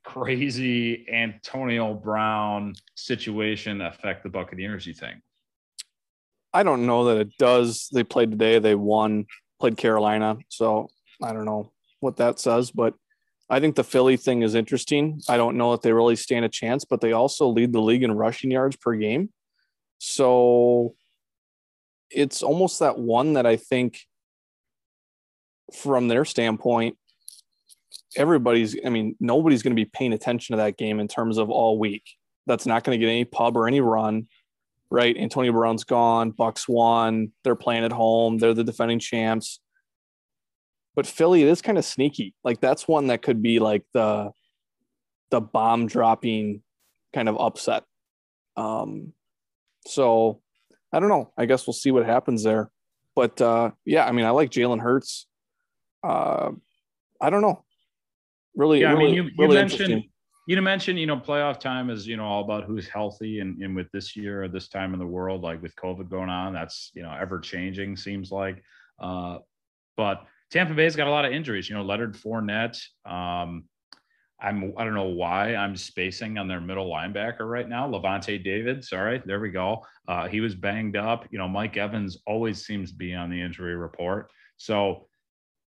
crazy 0.06 1.06
Antonio 1.12 1.94
Brown 1.94 2.74
situation 2.96 3.82
affect 3.82 4.24
the 4.24 4.30
Buccaneers, 4.30 4.88
you 4.88 4.94
think? 4.94 5.20
I 6.54 6.64
don't 6.64 6.86
know 6.86 7.06
that 7.06 7.18
it 7.18 7.38
does. 7.38 7.90
They 7.92 8.04
played 8.04 8.32
today, 8.32 8.60
they 8.60 8.76
won, 8.76 9.26
played 9.60 9.76
Carolina. 9.76 10.38
So 10.48 10.88
I 11.22 11.34
don't 11.34 11.46
know 11.46 11.74
what 12.00 12.16
that 12.18 12.40
says, 12.40 12.72
but 12.72 12.94
I 13.50 13.60
think 13.60 13.76
the 13.76 13.84
Philly 13.84 14.16
thing 14.16 14.42
is 14.42 14.56
interesting. 14.56 15.22
I 15.28 15.36
don't 15.36 15.58
know 15.58 15.74
if 15.74 15.82
they 15.82 15.92
really 15.92 16.16
stand 16.16 16.46
a 16.46 16.50
chance, 16.50 16.86
but 16.86 17.02
they 17.02 17.12
also 17.12 17.48
lead 17.48 17.74
the 17.74 17.82
league 17.82 18.04
in 18.04 18.12
rushing 18.14 18.52
yards 18.52 18.78
per 18.78 18.96
game. 18.96 19.32
So 19.98 20.96
it's 22.12 22.42
almost 22.44 22.80
that 22.80 22.98
one 22.98 23.34
that 23.34 23.46
I 23.46 23.56
think 23.56 24.00
from 25.74 26.08
their 26.08 26.26
standpoint, 26.26 26.98
everybody's, 28.16 28.76
I 28.86 28.90
mean, 28.90 29.16
nobody's 29.20 29.62
going 29.62 29.76
to 29.76 29.82
be 29.82 29.90
paying 29.90 30.14
attention 30.14 30.54
to 30.54 30.58
that 30.58 30.78
game 30.78 31.00
in 31.00 31.08
terms 31.08 31.38
of 31.38 31.50
all 31.50 31.78
week. 31.78 32.04
That's 32.48 32.66
not 32.66 32.84
going 32.84 33.00
to 33.00 33.04
get 33.04 33.12
any 33.12 33.26
pub 33.26 33.56
or 33.56 33.68
any 33.68 33.82
run, 33.82 34.28
right? 34.90 35.16
Antonio 35.16 35.52
Brown's 35.52 35.84
gone, 35.84 36.32
Bucks 36.32 36.68
won, 36.68 37.32
they're 37.44 37.56
playing 37.56 37.84
at 37.84 37.92
home, 37.92 38.38
they're 38.38 38.54
the 38.54 38.64
defending 38.64 39.00
champs. 39.00 39.60
But 40.96 41.06
Philly, 41.06 41.44
it 41.44 41.48
is 41.48 41.62
kind 41.62 41.78
of 41.78 41.86
sneaky. 41.86 42.34
Like 42.44 42.60
that's 42.60 42.88
one 42.88 43.08
that 43.08 43.22
could 43.22 43.42
be 43.42 43.60
like 43.60 43.86
the 43.94 44.32
the 45.30 45.40
bomb 45.40 45.86
dropping 45.86 46.64
kind 47.14 47.30
of 47.30 47.40
upset. 47.40 47.84
Um, 48.58 49.14
so 49.86 50.42
I 50.92 51.00
don't 51.00 51.10
know. 51.10 51.32
I 51.38 51.46
guess 51.46 51.68
we'll 51.68 51.74
see 51.74 51.92
what 51.92 52.06
happens 52.06 52.44
there. 52.44 52.72
But 53.16 53.42
uh, 53.42 53.72
yeah, 53.86 54.06
I 54.06 54.12
mean, 54.12 54.26
I 54.26 54.32
like 54.32 54.50
Jalen 54.50 54.82
Hurts. 54.82 55.28
Uh, 56.04 56.52
I 57.22 57.30
don't 57.30 57.42
know. 57.42 57.64
Really, 58.56 58.82
yeah, 58.82 58.94
really, 58.94 59.04
I 59.04 59.06
mean, 59.06 59.16
you, 59.16 59.24
you 59.24 59.32
really 59.38 59.56
mentioned 59.56 60.04
you 60.50 60.60
mentioned 60.64 61.00
you 61.00 61.06
know 61.06 61.16
playoff 61.16 61.60
time 61.60 61.92
is 61.92 62.08
you 62.08 62.18
know 62.18 62.26
all 62.26 62.44
about 62.44 62.64
who's 62.64 62.88
healthy 62.88 63.40
and, 63.40 63.62
and 63.62 63.76
with 63.76 63.90
this 63.92 64.16
year 64.16 64.44
or 64.44 64.48
this 64.48 64.68
time 64.68 64.94
in 64.94 65.00
the 65.00 65.06
world 65.06 65.44
like 65.44 65.62
with 65.62 65.76
covid 65.76 66.10
going 66.10 66.28
on 66.28 66.54
that's 66.54 66.92
you 66.96 67.04
know 67.04 67.16
ever 67.22 67.40
changing 67.40 67.96
seems 67.96 68.32
like 68.32 68.64
uh, 69.00 69.38
but 69.96 70.26
tampa 70.50 70.74
bay's 70.74 70.96
got 70.96 71.06
a 71.06 71.12
lot 71.12 71.24
of 71.24 71.32
injuries 71.32 71.70
you 71.70 71.76
know 71.76 71.84
leonard 71.84 72.16
Fournette, 72.16 72.82
um, 73.06 73.66
I'm 74.42 74.74
I 74.78 74.84
don't 74.84 74.94
know 74.94 75.04
why 75.04 75.56
I'm 75.56 75.76
spacing 75.76 76.38
on 76.38 76.48
their 76.48 76.62
middle 76.62 76.90
linebacker 76.90 77.50
right 77.50 77.68
now. 77.68 77.88
Lavonte 77.90 78.42
David, 78.44 78.84
sorry, 78.84 79.22
there 79.26 79.40
we 79.40 79.50
go. 79.50 79.86
Uh, 80.08 80.28
he 80.28 80.40
was 80.40 80.56
banged 80.56 80.96
up. 80.96 81.28
You 81.30 81.40
know, 81.40 81.48
Mike 81.48 81.78
Evans 81.78 82.18
always 82.26 82.66
seems 82.66 82.92
to 82.92 82.98
be 82.98 83.14
on 83.14 83.30
the 83.30 83.42
injury 83.42 83.76
report. 83.76 84.32
So, 84.58 85.08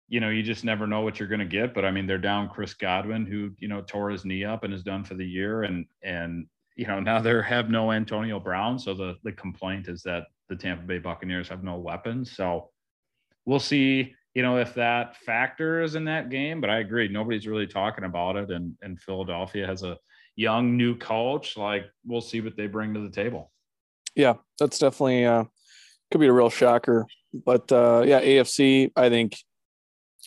you 0.09 0.20
know, 0.20 0.30
you 0.30 0.42
just 0.42 0.64
never 0.64 0.87
know 0.87 1.00
what 1.00 1.18
you're 1.18 1.28
going 1.28 1.40
to 1.40 1.46
get. 1.46 1.74
But 1.74 1.85
I 1.85 1.90
mean, 1.90 2.06
they're 2.06 2.18
down 2.18 2.48
Chris 2.48 2.74
Godwin, 2.74 3.26
who 3.26 3.50
you 3.59 3.68
know 3.68 3.83
tore 3.83 4.11
his 4.11 4.24
knee 4.24 4.44
up 4.44 4.62
and 4.64 4.72
is 4.72 4.83
done 4.83 5.04
for 5.04 5.14
the 5.14 5.26
year, 5.26 5.64
and 5.64 5.87
and 6.02 6.46
you 6.76 6.87
know 6.87 7.00
now 7.00 7.20
they 7.20 7.42
have 7.42 7.70
no 7.70 7.90
Antonio 7.90 8.38
Brown. 8.38 8.78
So 8.78 8.94
the 8.94 9.16
the 9.24 9.33
complaint 9.33 9.88
is 9.88 10.02
that 10.02 10.26
the 10.48 10.56
Tampa 10.56 10.85
Bay 10.85 10.98
Buccaneers 10.98 11.48
have 11.48 11.64
no 11.64 11.76
weapons. 11.76 12.33
So 12.33 12.70
we'll 13.46 13.59
see 13.59 14.14
you 14.34 14.42
know, 14.42 14.58
if 14.58 14.74
that 14.74 15.16
factor 15.16 15.82
is 15.82 15.94
in 15.94 16.04
that 16.04 16.30
game, 16.30 16.60
but 16.60 16.70
I 16.70 16.78
agree, 16.78 17.08
nobody's 17.08 17.46
really 17.46 17.66
talking 17.66 18.04
about 18.04 18.36
it. 18.36 18.50
And 18.50 18.76
and 18.82 19.00
Philadelphia 19.00 19.66
has 19.66 19.82
a 19.82 19.98
young 20.36 20.76
new 20.76 20.96
coach. 20.96 21.56
Like 21.56 21.86
we'll 22.04 22.20
see 22.20 22.40
what 22.40 22.56
they 22.56 22.66
bring 22.66 22.94
to 22.94 23.00
the 23.00 23.10
table. 23.10 23.50
Yeah, 24.14 24.34
that's 24.58 24.78
definitely 24.78 25.24
uh, 25.26 25.44
could 26.10 26.20
be 26.20 26.26
a 26.26 26.32
real 26.32 26.50
shocker. 26.50 27.06
But 27.32 27.70
uh, 27.72 28.02
yeah, 28.06 28.20
AFC, 28.20 28.90
I 28.96 29.08
think 29.08 29.36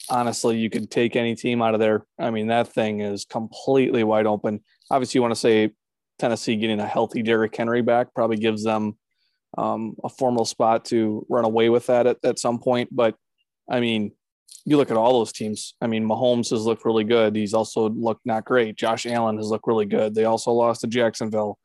honestly, 0.10 0.58
you 0.58 0.70
could 0.70 0.90
take 0.90 1.16
any 1.16 1.36
team 1.36 1.62
out 1.62 1.74
of 1.74 1.80
there. 1.80 2.06
I 2.20 2.32
mean, 2.32 2.48
that 2.48 2.74
thing 2.74 3.02
is 3.02 3.26
completely 3.26 4.04
wide 4.04 4.26
open. 4.26 4.62
Obviously, 4.92 5.18
you 5.18 5.22
want 5.22 5.34
to 5.34 5.40
say 5.40 5.72
Tennessee 6.20 6.56
getting 6.56 6.80
a 6.80 6.88
healthy 6.88 7.22
Derrick 7.22 7.56
Henry 7.56 7.82
back 7.82 8.14
probably 8.14 8.38
gives 8.38 8.64
them 8.64 8.98
um, 9.58 9.96
a 10.04 10.10
formal 10.10 10.46
spot 10.46 10.86
to 10.86 11.26
run 11.30 11.46
away 11.46 11.70
with 11.70 11.88
that 11.88 12.08
at, 12.08 12.18
at 12.24 12.40
some 12.40 12.60
point. 12.60 12.90
But 12.92 13.16
I 13.70 13.80
mean, 13.80 14.12
you 14.66 14.78
look 14.78 14.92
at 14.92 14.98
all 14.98 15.20
those 15.20 15.34
teams. 15.34 15.76
I 15.82 15.88
mean, 15.88 16.06
Mahomes 16.06 16.52
has 16.52 16.62
looked 16.62 16.86
really 16.86 17.04
good. 17.04 17.36
He's 17.36 17.54
also 17.54 17.90
looked 17.90 18.26
not 18.26 18.46
great. 18.46 18.76
Josh 18.76 19.06
Allen 19.06 19.38
has 19.38 19.48
looked 19.48 19.68
really 19.68 19.86
good. 19.86 20.16
They 20.16 20.26
also 20.26 20.52
lost 20.52 20.82
to 20.82 20.88
Jacksonville. 20.88 21.60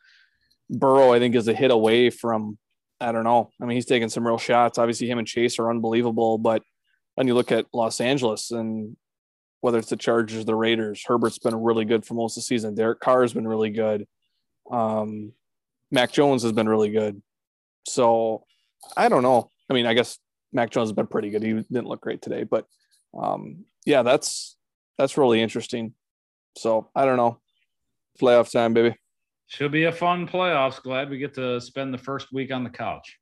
Burrow, 0.71 1.13
I 1.13 1.19
think, 1.19 1.35
is 1.35 1.49
a 1.49 1.55
hit 1.55 1.71
away 1.71 2.11
from, 2.11 2.59
I 3.01 3.13
don't 3.13 3.25
know. 3.25 3.51
I 3.61 3.67
mean, 3.67 3.77
he's 3.77 3.87
taking 3.87 4.09
some 4.09 4.27
real 4.27 4.39
shots. 4.39 4.79
Obviously, 4.79 5.09
him 5.09 5.19
and 5.19 5.29
Chase 5.29 5.59
are 5.59 5.71
unbelievable. 5.71 6.39
But 6.39 6.63
when 7.15 7.27
you 7.27 7.35
look 7.35 7.53
at 7.53 7.67
Los 7.73 8.01
Angeles 8.01 8.51
and 8.51 8.97
whether 9.61 9.79
it's 9.79 9.91
the 9.91 9.97
Chargers, 9.97 10.45
the 10.45 10.55
Raiders, 10.55 11.03
Herbert's 11.07 11.39
been 11.39 11.55
really 11.55 11.85
good 11.85 12.05
for 12.05 12.15
most 12.15 12.37
of 12.37 12.43
the 12.43 12.47
season. 12.47 12.75
Derek 12.75 13.01
Carr 13.01 13.23
has 13.23 13.33
been 13.33 13.47
really 13.47 13.71
good. 13.71 14.07
Um, 14.71 15.33
Mac 15.91 16.13
Jones 16.13 16.43
has 16.43 16.53
been 16.53 16.69
really 16.69 16.91
good. 16.91 17.23
So 17.87 18.45
I 18.97 19.09
don't 19.09 19.23
know. 19.23 19.51
I 19.71 19.75
mean, 19.75 19.87
I 19.87 19.95
guess 19.95 20.19
Mac 20.53 20.71
Jones 20.71 20.89
has 20.89 20.97
been 20.97 21.07
pretty 21.07 21.31
good. 21.31 21.43
He 21.43 21.53
didn't 21.53 21.87
look 21.87 22.01
great 22.01 22.23
today, 22.23 22.45
but 22.45 22.67
um, 23.19 23.65
yeah, 23.85 24.03
that's 24.03 24.57
that's 24.97 25.17
really 25.17 25.41
interesting. 25.41 25.95
So 26.57 26.89
I 26.95 27.05
don't 27.05 27.17
know. 27.17 27.41
Playoff 28.21 28.51
time, 28.51 28.75
baby. 28.75 28.97
Should 29.47 29.73
be 29.73 29.85
a 29.85 29.93
fun 29.93 30.27
playoffs. 30.27 30.83
Glad 30.83 31.09
we 31.09 31.19
get 31.19 31.35
to 31.35 31.61
spend 31.61 31.95
the 31.95 31.99
first 31.99 32.33
week 32.33 32.53
on 32.53 32.65
the 32.65 32.71
couch. 32.71 33.18